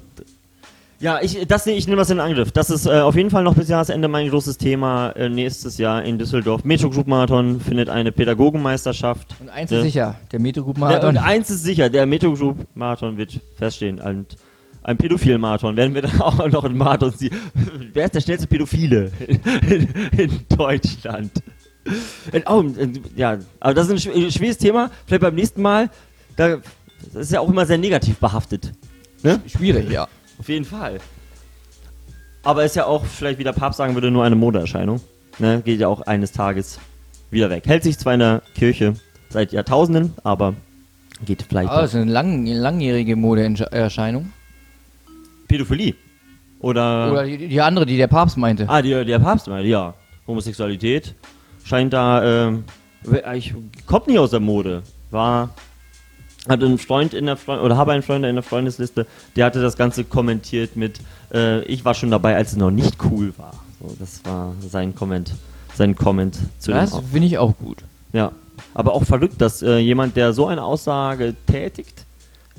[1.00, 2.52] Ja, ich, das, ich nehme das in Angriff.
[2.52, 5.10] Das ist äh, auf jeden Fall noch bis Jahresende mein großes Thema.
[5.10, 6.62] Äh, nächstes Jahr in Düsseldorf.
[6.62, 9.34] Metro Group Marathon findet eine Pädagogenmeisterschaft.
[9.40, 9.78] Und eins Ja.
[9.78, 11.08] ist sicher, der Metro Group Ja, Marathon.
[11.10, 14.00] und eins ist sicher, der Metro Group Marathon wird feststehen.
[14.00, 14.36] Und
[14.84, 17.34] ein pädophilen Marathon werden wir dann auch noch einen Marathon ziehen.
[17.92, 19.10] Wer ist der schnellste Pädophile
[19.68, 21.32] in, in Deutschland?
[22.32, 24.90] Äh, Oh, äh, ja, aber das ist ein schw- schweres Thema.
[25.06, 25.90] Vielleicht beim nächsten Mal.
[26.36, 26.58] Da,
[27.12, 28.72] das ist ja auch immer sehr negativ behaftet.
[29.22, 29.40] Ne?
[29.46, 30.06] Schwierig, ja.
[30.38, 30.98] Auf jeden Fall.
[32.44, 35.00] Aber ist ja auch, vielleicht wie der Papst sagen würde, nur eine Modeerscheinung.
[35.38, 35.62] Ne?
[35.64, 36.78] Geht ja auch eines Tages
[37.30, 37.64] wieder weg.
[37.66, 38.94] Hält sich zwar in der Kirche
[39.28, 40.54] seit Jahrtausenden, aber
[41.24, 41.70] geht vielleicht.
[41.70, 44.32] Ah, das ist eine lang, langjährige Modeerscheinung.
[45.52, 45.94] Pädophilie.
[46.60, 47.12] Oder.
[47.12, 48.66] Oder die, die andere, die der Papst meinte.
[48.68, 49.92] ah, die, der Papst meinte, ja.
[50.26, 51.14] Homosexualität
[51.64, 52.46] scheint da.
[52.46, 52.64] Ähm,
[53.34, 53.52] ich,
[53.86, 54.82] kommt nie aus der Mode.
[55.10, 55.50] War.
[56.48, 59.60] Hatte einen Freund in der Freund oder habe einen Freund in der Freundesliste, der hatte
[59.60, 61.00] das Ganze kommentiert mit,
[61.32, 63.52] äh, ich war schon dabei, als es noch nicht cool war.
[63.78, 65.32] So, das war sein Comment,
[65.74, 67.84] sein Comment zu das dem finde ich auch gut.
[68.12, 68.32] Ja,
[68.74, 72.06] aber auch verrückt, dass äh, jemand, der so eine Aussage tätigt,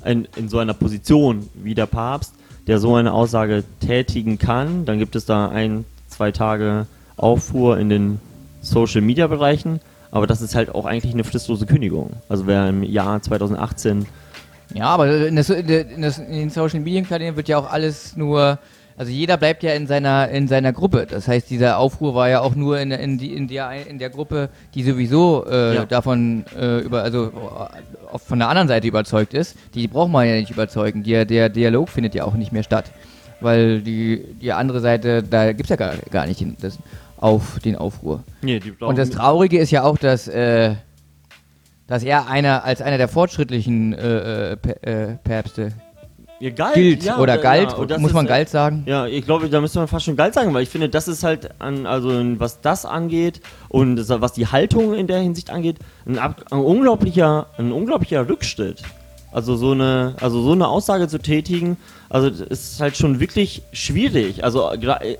[0.06, 2.34] in, in so einer Position wie der Papst,
[2.68, 6.88] der so eine Aussage tätigen kann, dann gibt es da ein, zwei Tage
[7.18, 8.20] Aufruhr in den
[8.62, 9.80] Social-Media-Bereichen,
[10.12, 12.12] aber das ist halt auch eigentlich eine fristlose Kündigung.
[12.30, 14.06] Also wer im Jahr 2018
[14.74, 18.16] Ja, aber in, das, in, das, in den Social Media Kanälen wird ja auch alles
[18.16, 18.60] nur,
[18.98, 21.08] also jeder bleibt ja in seiner in seiner Gruppe.
[21.10, 24.10] Das heißt, dieser Aufruhr war ja auch nur in, in, die, in, der, in der
[24.10, 25.86] Gruppe, die sowieso äh, Ja.
[25.86, 29.56] davon äh, über, also äh, von der anderen Seite überzeugt ist.
[29.74, 31.04] Die braucht man ja nicht überzeugen.
[31.04, 32.92] Der, der Dialog findet ja auch nicht mehr statt.
[33.42, 36.78] Weil die, die andere Seite, da gibt es ja gar, gar nicht den, das,
[37.18, 38.24] auf den Aufruhr.
[38.42, 40.76] nee, Und das Traurige ist ja auch, dass, äh,
[41.88, 44.58] dass er einer als einer der fortschrittlichen äh, äh,
[45.24, 45.72] Päpste
[46.44, 47.74] Ihr galt, gilt ja, oder ja, galt.
[47.74, 48.84] und das muss ist, man äh, galt sagen?
[48.86, 51.24] Ja, ich glaube, da müsste man fast schon geil sagen, weil ich finde, das ist
[51.24, 53.40] halt an, also was das angeht
[53.70, 58.28] und das, was die Haltung in der Hinsicht angeht, ein, ab, ein unglaublicher, ein unglaublicher
[58.28, 58.84] Rückschritt
[59.32, 61.78] Also so eine, also so eine Aussage zu tätigen,
[62.10, 64.44] also das ist halt schon wirklich schwierig.
[64.44, 64.70] Also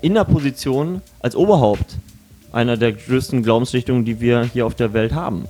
[0.02, 1.96] in der Position als Oberhaupt
[2.52, 5.46] einer der größten Glaubensrichtungen, die wir hier auf der Welt haben.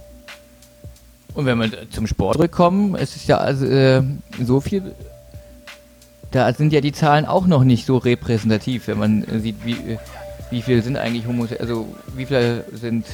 [1.35, 4.05] Und wenn wir zum Sport zurückkommen, es ist ja also, äh,
[4.41, 4.95] so viel,
[6.35, 9.72] da sind ja die Zahlen auch noch nicht so repräsentativ, wenn man äh, sieht, wie,
[9.72, 9.99] äh,
[10.51, 13.07] wie viele sind eigentlich homosexuell, also wie viele sind,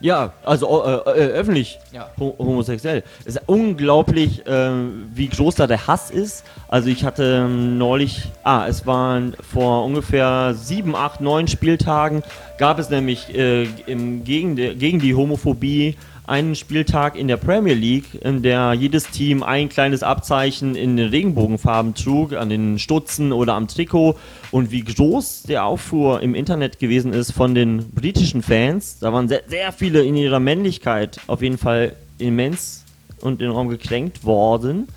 [0.00, 2.10] Ja, also äh, äh, öffentlich ja.
[2.18, 3.02] ho homosexuell.
[3.20, 4.70] Es ist unglaublich, äh,
[5.14, 6.44] wie groß da der Hass ist.
[6.68, 12.22] Also ich hatte ähm, neulich, ah, es waren vor ungefähr sieben, acht, neun Spieltagen
[12.58, 15.96] gab es nämlich äh, im, gegen, gegen die Homophobie
[16.26, 21.08] einen Spieltag in der Premier League, in der jedes Team ein kleines Abzeichen in den
[21.08, 24.16] Regenbogenfarben trug, an den Stutzen oder am Trikot.
[24.50, 29.28] Und wie groß der Aufruhr im Internet gewesen ist von den britischen Fans, da waren
[29.28, 32.84] sehr, sehr viele in ihrer Männlichkeit auf jeden Fall immens
[33.20, 34.88] und Raum gekränkt worden.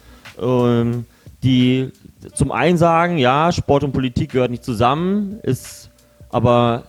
[0.41, 1.05] Ähm,
[1.43, 1.91] die
[2.33, 5.86] zum einen sagen, ja, Sport und Politik gehört nicht zusammen, ist
[6.29, 6.85] aber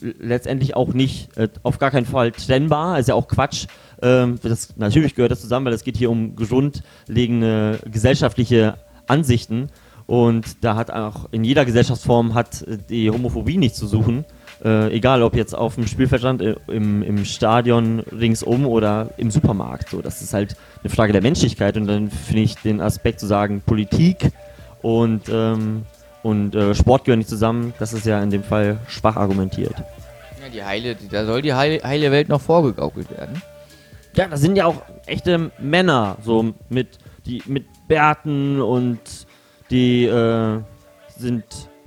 [0.00, 3.66] letztendlich auch nicht, äh, auf gar keinen Fall trennbar, ist ja auch Quatsch.
[4.00, 8.74] Ähm, das, natürlich gehört das zusammen, weil es geht hier um grundlegende gesellschaftliche
[9.06, 9.70] Ansichten
[10.06, 14.24] und da hat auch in jeder Gesellschaftsform hat äh, die Homophobie nichts zu suchen.
[14.64, 19.90] Äh, egal ob jetzt auf dem Spielfeldstand, äh, im, im Stadion ringsum oder im Supermarkt.
[19.90, 23.26] So, das ist halt eine Frage der Menschlichkeit und dann finde ich den Aspekt zu
[23.26, 24.30] sagen, Politik
[24.82, 25.82] und, ähm,
[26.22, 29.74] und äh, Sport gehören nicht zusammen, das ist ja in dem Fall schwach argumentiert.
[30.40, 33.42] ja die heile, da soll die heile, heile Welt noch vorgegaukelt werden.
[34.14, 39.00] Ja, das sind ja auch echte Männer, so mit, die, mit Bärten und
[39.70, 40.60] die äh,
[41.16, 41.44] sind,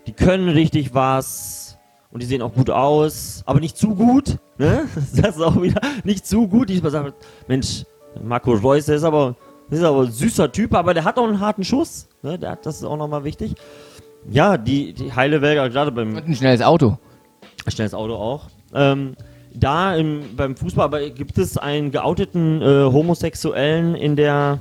[0.07, 1.77] die können richtig was
[2.11, 4.87] und die sehen auch gut aus, aber nicht zu gut, ne?
[5.15, 6.69] Das ist auch wieder nicht zu gut.
[6.69, 7.13] Ich sage,
[7.47, 7.85] Mensch,
[8.23, 9.35] Marco Reus, der ist aber,
[9.69, 12.39] der ist aber ein süßer Typ, aber der hat auch einen harten Schuss, ne?
[12.39, 13.55] Der hat, das ist auch nochmal wichtig.
[14.29, 16.97] Ja, die, die heile Welt, gerade beim Und ein schnelles Auto.
[17.67, 18.47] Schnelles Auto auch.
[18.73, 19.15] Ähm,
[19.53, 24.59] da im, beim Fußball aber gibt es einen geouteten äh, Homosexuellen in der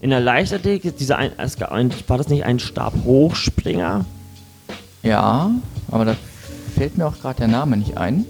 [0.00, 0.96] in der Leichtathletik.
[0.98, 4.04] Dieser ein, ein, war das nicht ein Stabhochspringer?
[5.02, 5.50] Ja,
[5.90, 6.16] aber da
[6.74, 8.26] fällt mir auch gerade der Name nicht ein.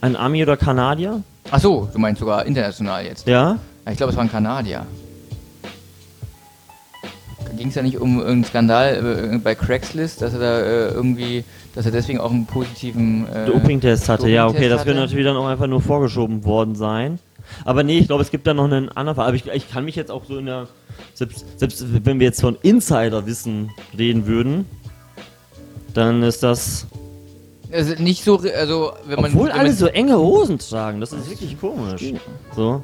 [0.00, 1.22] Ein Ami oder Kanadier?
[1.50, 3.26] Ach so, du meinst sogar international jetzt.
[3.26, 3.58] Ja,
[3.88, 4.86] ich glaube, es war ein Kanadier.
[7.56, 11.44] Ging es ja nicht um irgendeinen Skandal äh, bei Craigslist, dass er da äh, irgendwie,
[11.74, 14.28] dass er deswegen auch einen positiven äh, Dopingtest hatte.
[14.28, 17.18] Ja, okay, das könnte natürlich dann auch einfach nur vorgeschoben worden sein.
[17.64, 19.26] Aber nee, ich glaube, es gibt da noch einen anderen Fall.
[19.26, 20.68] Aber ich, ich kann mich jetzt auch so in der.
[21.14, 24.66] Selbst, selbst wenn wir jetzt von Insiderwissen reden würden,
[25.92, 26.86] dann ist das.
[27.72, 29.32] Also nicht so, also wenn man.
[29.32, 32.02] Obwohl wenn alle man, so enge Hosen tragen, das ist wirklich komisch.
[32.54, 32.82] So.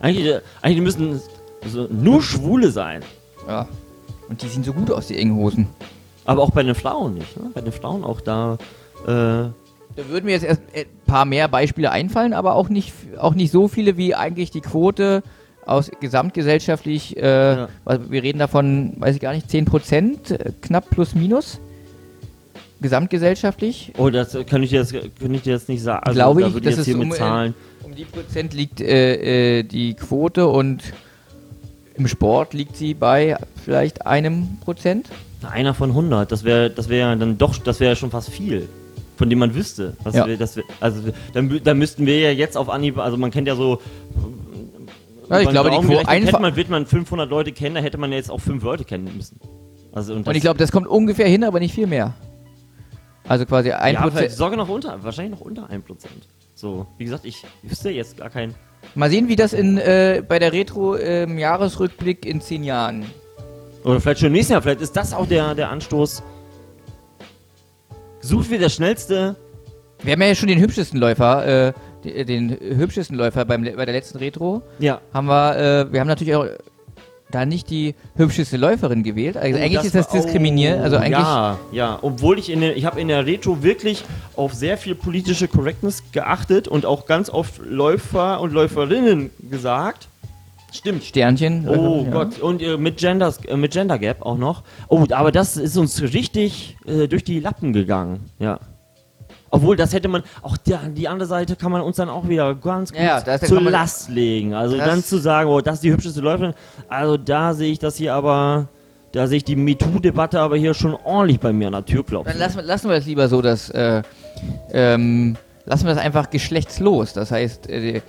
[0.00, 1.20] Eigentlich, eigentlich müssen
[1.66, 3.02] so nur Schwule sein.
[3.46, 3.68] Ja.
[4.32, 5.68] Und die sehen so gut aus, die engen Hosen.
[6.24, 7.36] Aber auch bei den Frauen nicht.
[7.36, 7.50] Ne?
[7.52, 8.54] Bei den Frauen auch da.
[9.04, 9.52] Äh, Da
[10.08, 13.68] würden mir jetzt erst ein paar mehr Beispiele einfallen, aber auch nicht, auch nicht so
[13.68, 15.22] viele, wie eigentlich die Quote
[15.66, 17.68] aus gesamtgesellschaftlich, äh, Ja.
[18.08, 21.60] wir reden davon, weiß ich gar nicht, 10 Prozent, äh, knapp plus minus.
[22.80, 23.92] Gesamtgesellschaftlich.
[23.98, 26.04] oh, das kann ich dir jetzt, kann ich dir jetzt nicht sagen.
[26.04, 27.54] Also, Glaube da ich, würde das jetzt mit um- Zahlen.
[27.84, 30.82] Um die Prozent liegt äh, äh, die Quote und
[31.94, 35.08] im Sport liegt sie bei vielleicht einem Prozent.
[35.42, 38.68] Einer von 100, das wäre das wäre dann doch, das wäre schon fast viel,
[39.16, 39.96] von dem man wüsste.
[40.04, 40.26] Ja.
[40.26, 43.48] wär, das wär, also dann, dann müssten wir ja jetzt auf Anhieb, also man kennt
[43.48, 43.80] ja so.
[45.28, 47.80] Ja, ich glaube, die Daumen Quo- gerechnet, einfach- man, wird man 500 Leute kennen, da
[47.80, 49.40] hätte man ja jetzt auch fünf Leute kennen müssen.
[49.92, 52.14] Also und, Und ich glaube, das kommt ungefähr hin, aber nicht viel mehr.
[53.26, 54.32] Also quasi ein ja, Prozent.
[54.32, 55.80] sogar noch unter, wahrscheinlich noch unter 1%.
[56.54, 58.54] So, wie gesagt, ich wüsste jetzt gar keinen.
[58.94, 63.06] Mal sehen, wie das in, äh, bei der Retro im Jahresrückblick in zehn Jahren.
[63.84, 66.22] Oder vielleicht schon im nächsten Jahr, vielleicht ist das auch der, der Anstoß.
[68.20, 69.36] Gesucht wird der schnellste.
[70.02, 71.72] Wir haben ja schon den hübschesten Läufer,
[72.04, 74.62] äh, den hübschesten Läufer beim, bei der letzten Retro.
[74.78, 75.00] Ja.
[75.12, 76.46] Haben wir, äh, wir haben natürlich auch
[77.34, 79.36] da nicht die hübscheste Läuferin gewählt.
[79.36, 80.82] Also Oh, eigentlich ist das diskriminierend.
[80.82, 81.18] Also oh, eigentlich.
[81.18, 81.98] Ja, ja.
[82.02, 84.04] Obwohl ich in der, ich habe in der Retro wirklich
[84.36, 90.08] auf sehr viel politische Correctness geachtet und auch ganz oft Läufer und Läuferinnen gesagt.
[90.72, 91.04] Stimmt.
[91.04, 91.68] Sternchen.
[91.68, 92.10] Oh ja.
[92.10, 94.62] Gott, und äh, mit, Genders, äh, mit Gender Gap auch noch.
[94.88, 98.30] Oh, aber das ist uns richtig äh, durch die Lappen gegangen.
[98.38, 98.58] Ja.
[99.54, 102.54] Obwohl, das hätte man, auch der, die andere Seite kann man uns dann auch wieder
[102.54, 104.54] ganz gut Ja, das- da zur Last legen.
[104.54, 106.54] Also dann zu sagen, oh, das ist die hübscheste Läuferin.
[106.88, 108.68] Also da sehe ich das hier aber,
[109.12, 112.32] da sehe ich die MeToo-Debatte aber hier schon ordentlich bei mir an der Tür klopfen.
[112.32, 114.02] Dann lassen, wir- lassen wir das lieber so, dass äh,
[114.72, 115.36] ähm,
[115.66, 117.12] lassen wir das einfach geschlechtslos.
[117.12, 118.02] Das heißt, äh, der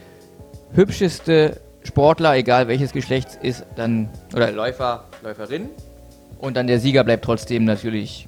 [0.73, 5.65] hübscheste Sportler, egal welches Geschlechts, ist dann oder Läufer Läuferin.
[6.39, 8.27] Und dann der Sieger bleibt trotzdem natürlich.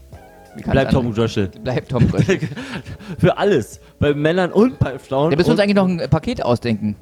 [0.58, 1.50] Es Tom Gröschel.
[1.64, 2.40] Bleibt Tom Gröschel.
[3.18, 3.80] Für alles.
[4.00, 5.30] Bei Männern und bei Frauen.
[5.32, 6.96] Wir müssen uns eigentlich noch ein äh, Paket ausdenken.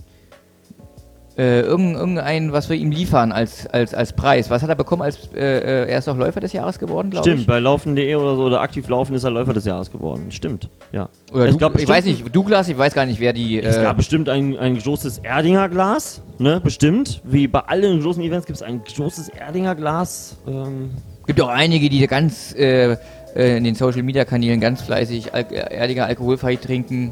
[1.36, 4.52] Äh, irgend- irgendein, was wir ihm liefern als, als, als Preis.
[4.52, 7.28] Was hat er bekommen als, äh, äh, er ist doch Läufer des Jahres geworden, glaube
[7.28, 7.48] Stimmt, ich.
[7.48, 10.28] bei Laufen.de oder so oder aktiv laufen ist er Läufer des Jahres geworden.
[10.30, 11.10] Stimmt, ja.
[11.34, 13.60] Oder es du, ich weiß nicht, Douglas, ich weiß gar nicht, wer die.
[13.60, 17.24] Es äh, gab bestimmt ein, ein großes Erdinger Glas, ne, bestimmt.
[17.24, 20.38] Wie bei allen großen Events gibt es ein großes Erdinger Glas.
[20.48, 20.92] Ähm,
[21.26, 22.96] gibt auch einige, die da ganz äh,
[23.36, 27.12] äh, in den Social Media Kanälen ganz fleißig Al erdiger alkoholfrei trinken.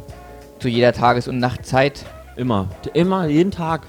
[0.60, 2.06] Zu jeder Tages- und Nachtzeit.
[2.36, 3.82] immer, immer, jeden Tag.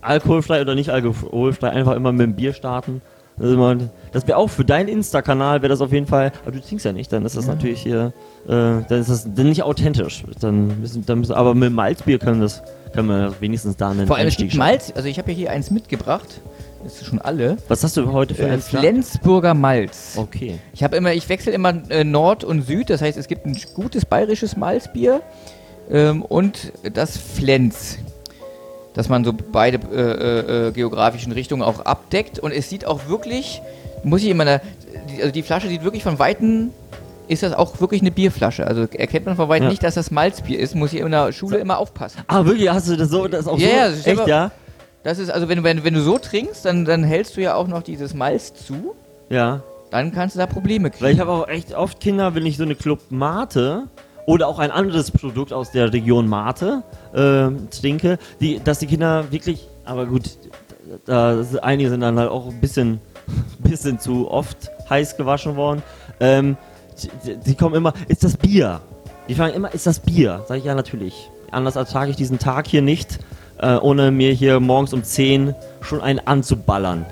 [0.00, 3.02] Alkoholfrei oder nicht alkoholfrei, einfach immer mit dem Bier starten.
[3.36, 3.76] Das, ist immer-
[4.12, 6.92] das wäre auch für deinen Insta-Kanal, wäre das auf jeden Fall, aber du trinkst ja
[6.92, 8.12] nicht, dann ist das natürlich hier,
[8.46, 10.22] äh, dann ist das dann nicht authentisch.
[10.40, 12.62] Dann müssen, dann müssen, aber mit Malzbier können das,
[12.92, 15.70] können wir wenigstens da einen Vor allem gibt Malz, also ich habe ja hier eins
[15.70, 16.40] mitgebracht.
[16.84, 17.56] Das ist schon alle.
[17.68, 20.14] Was hast du heute für Äh, ein Flensburger Malz.
[20.16, 20.58] Okay.
[20.74, 23.56] Ich habe immer, ich wechsle immer äh, Nord und Süd, das heißt, es gibt ein
[23.74, 25.22] gutes bayerisches Malzbier
[25.90, 27.98] ähm, und das Flens,
[28.94, 33.08] dass man so beide äh, äh, äh, geografischen Richtungen auch abdeckt und es sieht auch
[33.08, 33.60] wirklich,
[34.04, 34.60] muss ich immer,
[35.20, 36.70] also die Flasche sieht wirklich von weitem,
[37.26, 38.66] ist das auch wirklich eine Bierflasche.
[38.66, 39.70] Also erkennt man von weitem Ja.
[39.70, 42.20] nicht, dass das Malzbier ist, muss ich in der Schule immer aufpassen.
[42.26, 42.70] Ah, wirklich?
[42.70, 43.74] Hast du das so, das auch Ja, so?
[43.74, 44.50] ja, das ist Echt, aber- ja?
[45.02, 47.54] Das ist, also wenn, du- wenn, wenn du so trinkst, dann, dann hältst du ja
[47.54, 48.94] auch noch dieses Malz zu,
[49.28, 49.62] Ja.
[49.90, 51.04] dann kannst du da Probleme kriegen.
[51.04, 53.84] Weil ich habe auch echt oft Kinder, wenn ich so eine Club Mate
[54.26, 56.82] oder auch ein anderes Produkt aus der Region Mate
[57.14, 60.30] ähm, trinke, die, dass die Kinder wirklich, aber gut,
[61.04, 63.00] da, da, einige sind dann halt auch ein bisschen,
[63.58, 65.82] bisschen zu oft heiß gewaschen worden.
[66.20, 66.56] Ähm,
[67.24, 68.80] die, die kommen immer, ist das Bier?
[69.28, 70.44] Die fragen immer, ist das Bier?
[70.46, 71.30] Sag ich ja natürlich.
[71.50, 73.18] Anders ertrage ich diesen Tag hier nicht,
[73.58, 77.06] äh, ohne mir hier morgens um 10 schon einen anzuballern.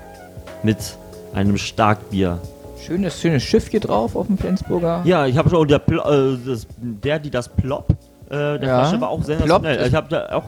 [0.63, 0.97] Mit
[1.33, 2.39] einem Starkbier.
[2.85, 5.01] Schönes, schönes Schiff hier drauf auf dem Flensburger.
[5.05, 7.87] Ja, ich habe schon der, äh, das, der, die das Plop,
[8.29, 8.79] äh, der Ja.
[8.81, 9.77] Flasche war auch sensationell.
[9.77, 10.43] ist- Ich habe da auch,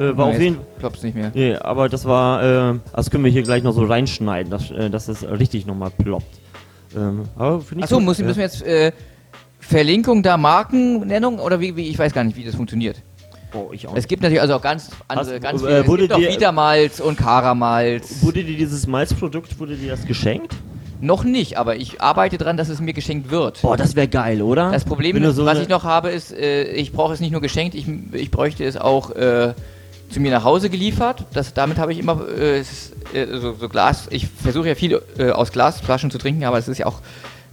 [0.00, 1.30] äh, war auf jeden Klopft's nicht mehr.
[1.34, 4.90] Nee, aber das war, äh, das können wir hier gleich noch so reinschneiden, dass, äh,
[4.90, 6.26] dass es richtig nochmal ploppt.
[6.96, 8.92] Ähm, aber finde ich Achso, müssen wir jetzt äh,
[9.60, 13.02] Verlinkung da Markennennung oder wie, wie, ich weiß gar nicht, wie das funktioniert.
[13.54, 13.96] Oh, ich auch.
[13.96, 15.86] Es gibt natürlich also auch ganz andere, Hast- ganz äh, viele.
[15.86, 18.22] wurde es gibt auch dir- Wiedermalz und Karamalz.
[18.22, 20.54] Wurde dir dieses Malzprodukt, wurde dir das geschenkt?
[21.00, 23.62] Noch nicht, aber ich arbeite dran, dass es mir geschenkt wird.
[23.62, 24.72] Boah, das wäre geil, oder?
[24.72, 27.74] Das Problem, so was ich noch habe, ist, äh, ich brauche es nicht nur geschenkt,
[27.74, 29.54] ich, ich bräuchte es auch äh,
[30.10, 31.24] zu mir nach Hause geliefert.
[31.32, 32.64] Das, damit habe ich immer äh, äh,
[33.38, 34.08] so, so Glas.
[34.10, 37.00] Ich versuche ja viel äh, aus Glasflaschen zu trinken, aber es ist ja auch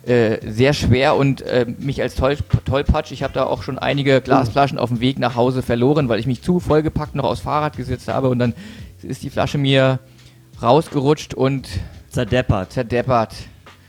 [0.08, 1.44] äh, sehr schwer und
[1.80, 5.36] mich als Toll, Tollpatsch, ich habe da auch schon einige Glasflaschen auf dem Weg nach
[5.36, 8.54] Hause verloren, weil ich mich zu vollgepackt noch aufs Fahrrad gesetzt habe und dann
[9.02, 10.00] ist die Flasche mir
[10.62, 11.68] rausgerutscht und
[12.16, 12.72] Zerdeppert.
[12.72, 13.34] zerdeppert.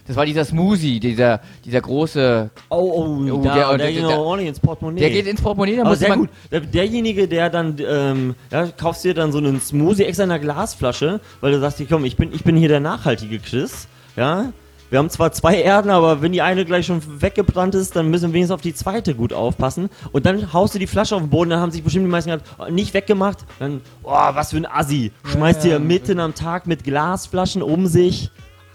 [0.07, 2.51] Das war dieser Smoothie, dieser, dieser große.
[2.69, 5.01] Oh, oh, Oh, da, der- der, der- ging der- ordentlich ins Portemonnaie.
[5.01, 6.29] Der geht ins Portemonnaie, da Aber muss sehr gut.
[6.53, 10.39] Der, derjenige, der dann, ähm, ja, kaufst dir dann so einen Smoothie extra in einer
[10.39, 14.53] Glasflasche, weil du sagst, komm, ich bin, ich bin hier der nachhaltige Chris, ja.
[14.89, 18.29] Wir haben zwar zwei Erden, aber wenn die eine gleich schon weggebrannt ist, dann müssen
[18.29, 19.89] wir wenigstens auf die zweite gut aufpassen.
[20.13, 22.31] Und dann haust du die Flasche auf den Boden, dann haben sich bestimmt die meisten
[22.31, 23.39] gedacht, oh, nicht weggemacht.
[23.59, 25.11] Dann, oh, was für ein Assi.
[25.25, 25.79] Schmeißt Ja, ja.
[25.79, 28.31] dir mitten am Tag mit Glasflaschen um sich.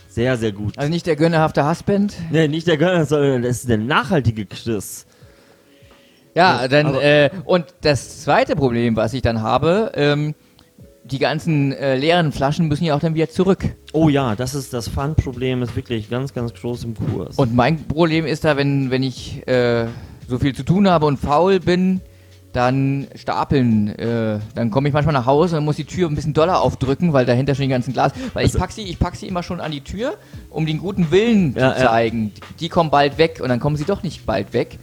[0.10, 0.78] Sehr, sehr gut.
[0.78, 2.14] Also nicht der gönnerhafte Husband.
[2.32, 5.06] Nee, nicht der Gönner, sondern das ist der nachhaltige Chris.
[6.36, 10.36] Ja, dann, äh, und das zweite Problem, was ich dann habe, ähm,
[11.04, 13.76] die ganzen äh, leeren Flaschen müssen ja auch dann wieder zurück.
[13.92, 17.38] Oh ja, das ist das Pfandproblem, ist wirklich ganz, ganz groß im Kurs.
[17.38, 19.88] Und mein Problem ist da, wenn, wenn ich äh,
[20.28, 22.02] so viel zu tun habe und faul bin,
[22.54, 23.88] dann stapeln.
[23.98, 27.14] Äh, dann komme ich manchmal nach Hause und muss die Tür ein bisschen doller aufdrücken,
[27.14, 28.12] weil dahinter schon die ganzen Glas.
[28.34, 30.16] Weil ich Also- pack sie, ich pack sie immer schon an die Tür,
[30.50, 31.90] um den guten Willen Ja, zu ja.
[31.90, 32.34] zeigen.
[32.36, 34.78] Die, die kommen bald weg und dann kommen sie doch nicht bald weg.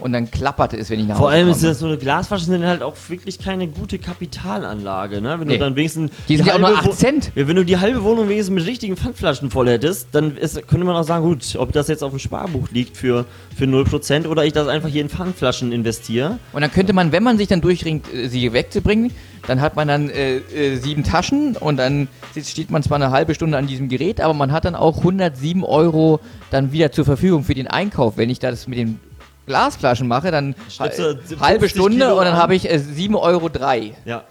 [0.00, 1.56] Und dann klappert es, wenn ich nach Vor Hause allem komme.
[1.56, 5.38] ist das so eine Glasflasche sind halt auch wirklich keine gute Kapitalanlage, ne?
[5.38, 5.54] Wenn Nee.
[5.54, 7.32] du dann wenigstens Die sind ja auch nur halbe 8 Wo- Cent.
[7.34, 10.96] Wenn du die halbe Wohnung wenigstens mit richtigen Pfandflaschen voll hättest, dann ist, könnte man
[10.96, 13.26] auch sagen, gut, ob das jetzt auf dem Sparbuch liegt für,
[13.56, 16.38] für 0% oder ich das einfach hier in Pfandflaschen investiere.
[16.52, 19.12] Und dann könnte man, wenn man sich dann durchringt, äh, sie wegzubringen,
[19.46, 22.08] dann hat man dann äh, äh, sieben Taschen und dann
[22.42, 25.64] steht man zwar eine halbe Stunde an diesem Gerät, aber man hat dann auch 107
[25.64, 26.20] Euro
[26.50, 28.16] dann wieder zur Verfügung für den Einkauf.
[28.16, 29.00] Wenn ich das mit den
[29.46, 32.40] Glasflaschen mache, dann Schreibst du hal- 50 halbe Stunde Kilo und dann an?
[32.40, 33.48] habe ich äh, 7,03 Euro.
[33.48, 33.92] drei.
[34.04, 34.22] Ja.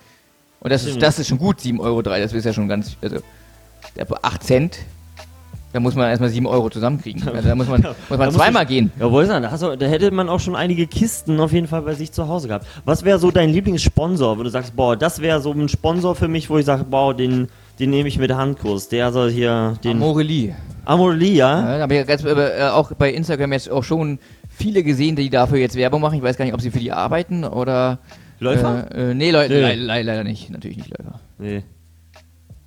[0.62, 2.02] Und das ist, das ist schon gut, 7,03 Euro.
[2.02, 2.20] drei.
[2.20, 3.18] Das ist ja schon ganz, also
[3.96, 4.78] der 8 Cent.
[5.72, 7.28] Da muss man erstmal 7 Euro zusammenkriegen.
[7.30, 8.92] Also da muss man, muss Da man musst zweimal du- gehen.
[9.00, 9.40] Ja, wo ist er?
[9.40, 12.12] Da, hast du, da hätte man auch schon einige Kisten auf jeden Fall bei sich
[12.12, 12.66] zu Hause gehabt.
[12.86, 16.28] Was wäre so dein Lieblingssponsor, wo du sagst, boah, das wäre so ein Sponsor für
[16.28, 17.50] mich, wo ich sage, boah, den,
[17.80, 18.90] den nehme ich mit Handkuss.
[18.90, 19.98] Der soll hier den.
[19.98, 20.56] Amorelie.
[20.86, 21.60] Amorelie, ja?
[21.60, 24.18] Ja, da habe ich jetzt, äh, auch bei Instagram jetzt auch schon
[24.60, 26.16] viele gesehen, die dafür jetzt Werbung machen.
[26.16, 28.00] Ich weiß gar nicht, ob sie für die arbeiten oder.
[28.40, 28.88] Läufer?
[28.94, 29.74] Äh, äh, nee, Leute, Nee.
[29.74, 30.50] le le leider nicht.
[30.50, 31.20] Natürlich nicht Läufer.
[31.40, 31.64] Nee.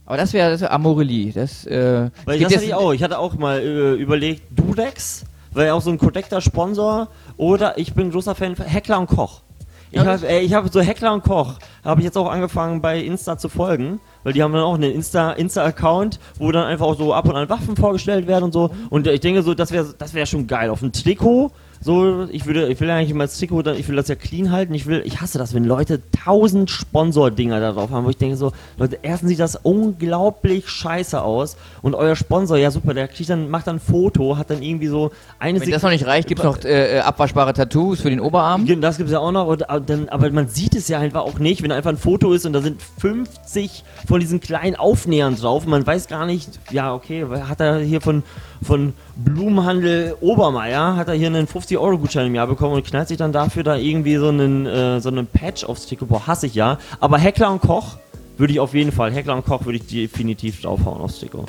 [0.05, 1.32] Aber das wäre das wär Amorelie.
[1.32, 2.93] Das, äh, Weil gibt das hatte ich auch.
[2.93, 7.09] Ich hatte auch mal äh, überlegt, Durex, weil auch so ein Connector-Sponsor.
[7.36, 9.43] Oder ich bin großer Fan von Heckler und Koch.
[9.90, 12.99] Ich Ja, habe ich hab so Heckler und Koch, habe ich jetzt auch angefangen bei
[12.99, 16.86] Insta zu folgen, weil die haben dann auch einen Insta Insta Account, wo dann einfach
[16.86, 18.70] auch so ab und an Waffen vorgestellt werden und so.
[18.88, 21.53] Und ich denke so, das wäre das wäre schon geil auf dem Trikot.
[21.84, 24.72] So, ich würde, ich will eigentlich immer das Trikot, ich will das ja clean halten.
[24.72, 28.36] Ich will, ich hasse das, wenn Leute tausend Sponsor-Dinger da drauf haben, wo ich denke
[28.36, 33.28] so, Leute, erstens sieht das unglaublich scheiße aus und euer Sponsor, ja super, der kriegt
[33.28, 35.10] dann, macht dann ein Foto, hat dann irgendwie so
[35.40, 38.20] eine Wenn das noch nicht reicht, gibt es noch äh, äh, abwaschbare Tattoos für den
[38.20, 38.64] Oberarm.
[38.80, 41.22] Das gibt es ja auch noch, und, aber dann, aber man sieht es ja einfach
[41.22, 45.34] auch nicht, wenn einfach ein Foto ist und da sind 50 von diesen kleinen Aufnähern
[45.34, 45.66] drauf.
[45.66, 48.22] Man weiß gar nicht, ja, okay, hat er hier von,
[48.62, 53.32] von Blumenhandel Obermeier, hat er hier einen 50-Euro-Gutschein im Jahr bekommen und knallt sich dann
[53.32, 56.06] dafür da irgendwie so einen, äh, so einen Patch aufs Trikot.
[56.06, 56.78] Boah, hasse ich ja.
[57.00, 57.96] Aber Heckler und Koch
[58.38, 61.46] würde ich auf jeden Fall, Heckler und Koch würde ich definitiv draufhauen aufs Trikot.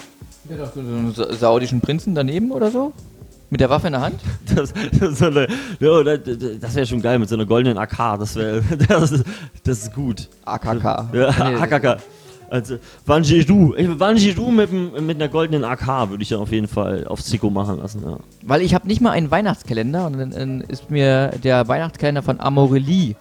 [0.50, 2.92] Ja, doch, so einen sa- saudischen Prinzen daneben oder so?
[3.50, 4.20] Mit der Waffe in der Hand?
[4.56, 5.48] Das, das, so eine-
[5.80, 8.18] das, wäre schon geil mit so einer goldenen AK.
[8.20, 9.24] Das wäre, das, ist-
[9.64, 10.28] das ist gut.
[10.46, 10.84] AKK.
[11.14, 11.98] Ja, Nee, AKK.
[12.54, 12.76] Also.
[12.76, 17.50] Ich- Vanjiru mit, mit einer goldenen AK würde ich dann auf jeden Fall aufs Trikot
[17.50, 18.04] machen lassen.
[18.06, 18.18] Ja.
[18.44, 22.40] Weil ich habe nicht mal einen Weihnachtskalender und dann, dann ist mir der Weihnachtskalender von
[22.40, 23.16] Amorelie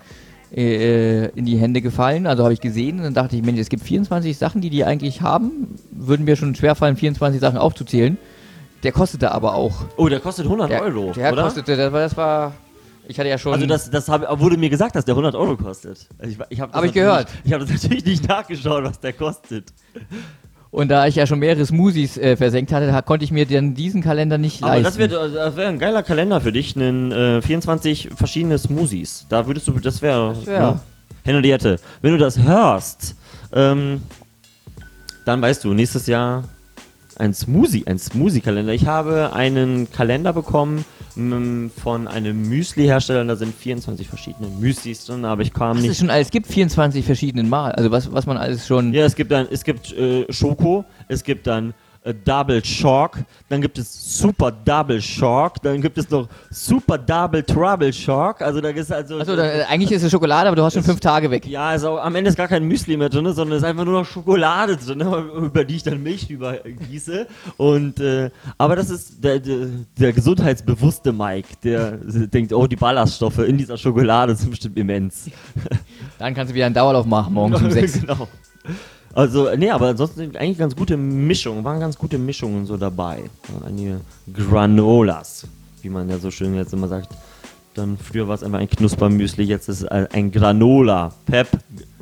[0.54, 2.26] äh, in die Hände gefallen.
[2.26, 4.84] Also habe ich gesehen und dann dachte ich, Mensch, es gibt 24 Sachen, die die
[4.84, 5.76] eigentlich haben.
[5.90, 8.18] Würden mir schon schwerfallen, 24 Sachen aufzuzählen.
[8.82, 9.86] Der kostete aber auch.
[9.96, 11.44] Oh, der kostet 100 Der, Euro, der oder?
[11.44, 12.52] kostete, das war, das war,
[13.08, 13.52] ich hatte ja schon...
[13.54, 16.06] also das, das hab, wurde mir gesagt, dass der 100 Euro kostet.
[16.18, 17.28] Also Ich, ich habe Hab ich gehört.
[17.44, 19.72] Ich habe das natürlich nicht nachgeschaut, was der kostet.
[20.70, 24.02] und da ich ja schon mehrere Smoothies äh, versenkt hatte, konnte ich mir dann diesen
[24.02, 24.84] Kalender nicht Aber leisten.
[24.84, 29.26] das wäre das wär ein geiler Kalender für dich, einen, äh, 24 verschiedene Smoothies.
[29.28, 30.80] Da würdest du, das wäre wär- ne?
[31.24, 33.14] Henriette, wenn du das hörst,
[33.52, 34.02] ähm,
[35.24, 36.44] dann weißt du, nächstes Jahr
[37.16, 38.72] ein Smoothie, ein Smoothie-Kalender.
[38.72, 40.84] Ich habe einen Kalender bekommen
[41.14, 45.98] von einem Müsli-Hersteller, da sind 24 verschiedene Müslis drin, aber ich kam es nicht.
[45.98, 47.72] schon alles gibt, 24 verschiedenen Mal.
[47.72, 48.92] Also was, was man alles schon...
[48.92, 51.74] Ja, es gibt dann, es gibt äh, Schoko, es gibt dann
[52.24, 57.92] Double Shock, dann gibt es Super Double Shock, dann gibt es noch Super Double Trouble
[57.92, 58.42] Shock.
[58.42, 59.20] Also da ist also.
[59.20, 61.46] Achso, dann, äh, eigentlich ist es Schokolade, aber du hast schon fünf Tage weg.
[61.46, 64.00] ja, also am Ende ist gar kein Müsli mehr drin, sondern es ist einfach nur
[64.00, 67.28] noch Schokolade drin, über die ich dann Milch übergieße.
[67.56, 73.38] Und äh, aber das ist der, der, der gesundheitsbewusste Mike, der denkt, oh, die Ballaststoffe
[73.38, 75.30] in dieser Schokolade sind bestimmt immens.
[76.18, 78.00] Dann kannst du wieder einen Dauerlauf machen, morgens um sechs.
[78.00, 78.26] genau.
[79.14, 83.24] Also, nee, aber ansonsten eigentlich ganz gute Mischungen, waren ganz gute Mischungen so dabei.
[83.64, 84.00] Einige
[84.32, 85.46] Granolas,
[85.82, 87.08] wie man ja so schön jetzt immer sagt.
[87.74, 91.12] Dann früher war es einfach ein Knuspermüsli, jetzt ist es ein Granola.
[91.26, 91.48] Pep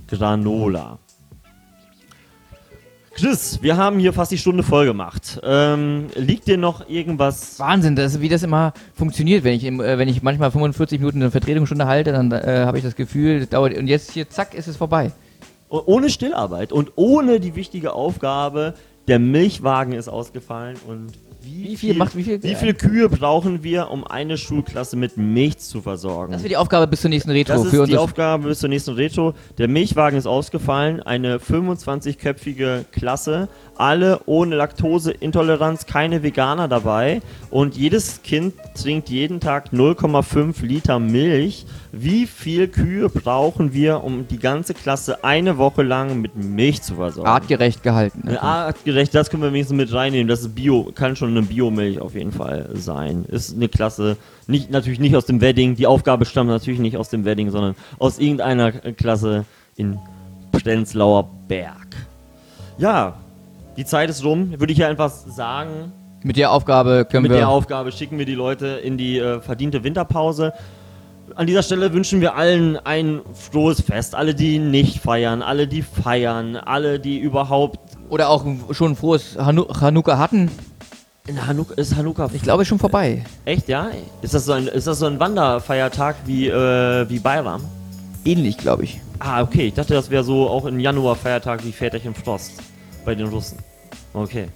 [0.08, 0.98] Granola.
[3.12, 5.40] Chris, wir haben hier fast die Stunde voll gemacht.
[5.42, 7.58] Ähm, liegt dir noch irgendwas?
[7.58, 9.44] Wahnsinn, das, wie das immer funktioniert.
[9.44, 12.84] Wenn ich, äh, wenn ich manchmal 45 Minuten eine Vertretungsstunde halte, dann äh, habe ich
[12.84, 13.76] das Gefühl, das dauert.
[13.76, 15.12] Und jetzt hier, zack, ist es vorbei.
[15.70, 18.74] Ohne Stillarbeit und ohne die wichtige Aufgabe,
[19.08, 21.12] der Milchwagen ist ausgefallen und
[21.42, 25.16] wie, Wie viel macht- wie viel- wie viele Kühe brauchen wir, um eine Schulklasse mit
[25.16, 26.32] Milch zu versorgen?
[26.32, 28.68] Das wird die Aufgabe bis zur nächsten Retro Das ist für die Aufgabe bis zur
[28.68, 29.32] nächsten Retro.
[29.56, 38.22] Der Milchwagen ist ausgefallen, eine 25-köpfige Klasse, alle ohne Laktoseintoleranz, keine Veganer dabei und jedes
[38.22, 41.64] Kind trinkt jeden Tag 0,5 Liter Milch.
[41.92, 46.94] Wie viel Kühe brauchen wir, um die ganze Klasse eine Woche lang mit Milch zu
[46.94, 47.28] versorgen?
[47.28, 48.28] artgerecht gehalten.
[48.28, 50.28] Eine artgerecht, das können wir wenigstens mit reinnehmen.
[50.28, 53.24] Das ist Bio, kann schon eine Biomilch auf jeden Fall sein.
[53.26, 54.16] Ist eine Klasse,
[54.46, 55.74] nicht, natürlich nicht aus dem Wedding.
[55.74, 59.44] Die Aufgabe stammt natürlich nicht aus dem Wedding, sondern aus irgendeiner Klasse
[59.76, 59.98] in
[60.52, 61.96] Prenzlauer Berg.
[62.78, 63.16] Ja,
[63.76, 64.52] die Zeit ist rum.
[64.60, 65.90] Würde ich ja einfach sagen,
[66.22, 67.38] Mit der Aufgabe können mit wir.
[67.38, 70.52] der Aufgabe schicken wir die Leute in die äh, verdiente Winterpause.
[71.36, 74.14] An dieser Stelle wünschen wir allen ein frohes Fest.
[74.14, 77.78] Alle, die nicht feiern, alle, die feiern, alle, die überhaupt
[78.08, 80.50] oder auch schon ein frohes Hanu Chanukka hatten.
[81.26, 83.24] In Hanuk ist Hanukkah Ich glaube, schon vorbei.
[83.44, 83.90] echt, ja?
[84.20, 87.62] Ist das so ein, ist das so ein Wanderfeiertag wie, äh, wie Bayram?
[88.24, 89.00] Ähnlich, glaube ich.
[89.20, 89.68] Ah, okay.
[89.68, 92.54] Ich dachte, das wäre so auch ein Januar-Feiertag wie Väterchen Frost
[93.04, 93.58] bei den Russen.
[94.12, 94.48] Okay.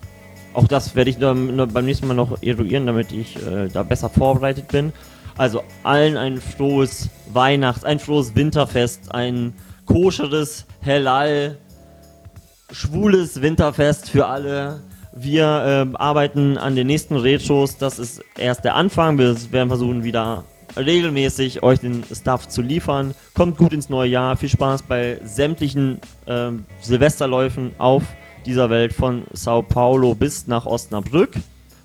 [0.54, 3.82] Auch das werde ich dann noch beim nächsten Mal noch eruieren, damit ich äh, da
[3.84, 4.92] besser vorbereitet bin.
[5.36, 9.54] Also allen ein frohes Weihnachts-, ein frohes Winterfest, ein
[9.86, 11.58] koscheres Hellal
[12.70, 14.80] schwules Winterfest für alle.
[15.14, 17.76] Wir ähm, arbeiten an den nächsten Retros.
[17.76, 19.18] Das ist erst der Anfang.
[19.18, 20.44] Wir werden versuchen, wieder
[20.76, 23.14] regelmäßig euch den Stuff zu liefern.
[23.34, 24.36] Kommt gut ins neue Jahr.
[24.36, 28.02] Viel Spaß bei sämtlichen ähm, Silvesterläufen auf
[28.44, 31.36] dieser Welt von Sao Paulo bis nach Osnabrück.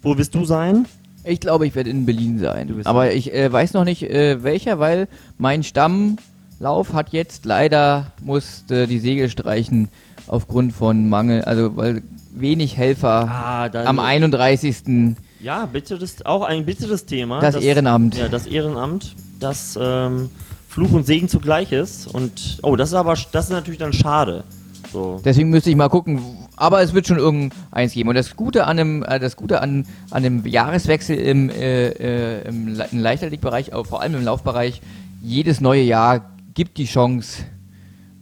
[0.02, 0.88] Wo wirst du sein?
[1.24, 2.82] Ich glaube, ich werde in Berlin sein.
[2.86, 5.08] Aber ich äh, weiß noch nicht äh, welcher, weil
[5.38, 9.90] mein Stammlauf hat jetzt leider musste die Segel streichen
[10.28, 12.04] aufgrund von Mangel, also weil
[12.34, 15.16] wenig Helfer Ah, am 31.
[15.42, 17.40] Ja, bitteres, auch ein bitteres Thema.
[17.40, 18.16] Das Ehrenamt.
[18.16, 20.30] Ja, das Ehrenamt, das ähm,
[20.68, 22.08] Fluch und Segen zugleich ist.
[22.08, 24.44] Und oh, das ist aber das ist natürlich dann schade.
[24.92, 25.22] So.
[25.24, 26.22] Deswegen müsste ich mal gucken.
[26.60, 28.10] Aber es wird schon irgendeins geben.
[28.10, 32.48] Und das Gute an dem, äh, das Gute an, an dem Jahreswechsel im, äh, äh,
[32.50, 34.82] im, Le- im Leichtathletikbereich, aber vor allem im Laufbereich,
[35.24, 37.44] jedes neue Jahr gibt die Chance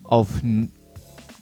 [0.04, 0.28] auf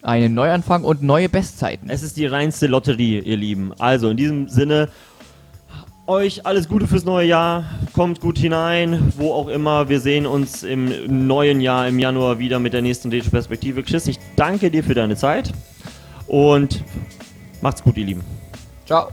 [0.01, 1.89] einen Neuanfang und neue Bestzeiten.
[1.89, 3.73] Es ist die reinste Lotterie, ihr Lieben.
[3.77, 4.87] Also in diesem Sinne,
[6.07, 7.65] euch alles Gute fürs neue Jahr.
[7.91, 9.89] Kommt gut hinein, wo auch immer.
[9.89, 13.83] Wir sehen uns im neuen Jahr, im Januar wieder mit der nächsten Retro-Perspektive.
[13.83, 15.51] Chris, ich danke dir für deine Zeit
[16.27, 16.83] und
[17.61, 18.23] macht's gut, ihr Lieben.
[18.85, 19.09] Ciao.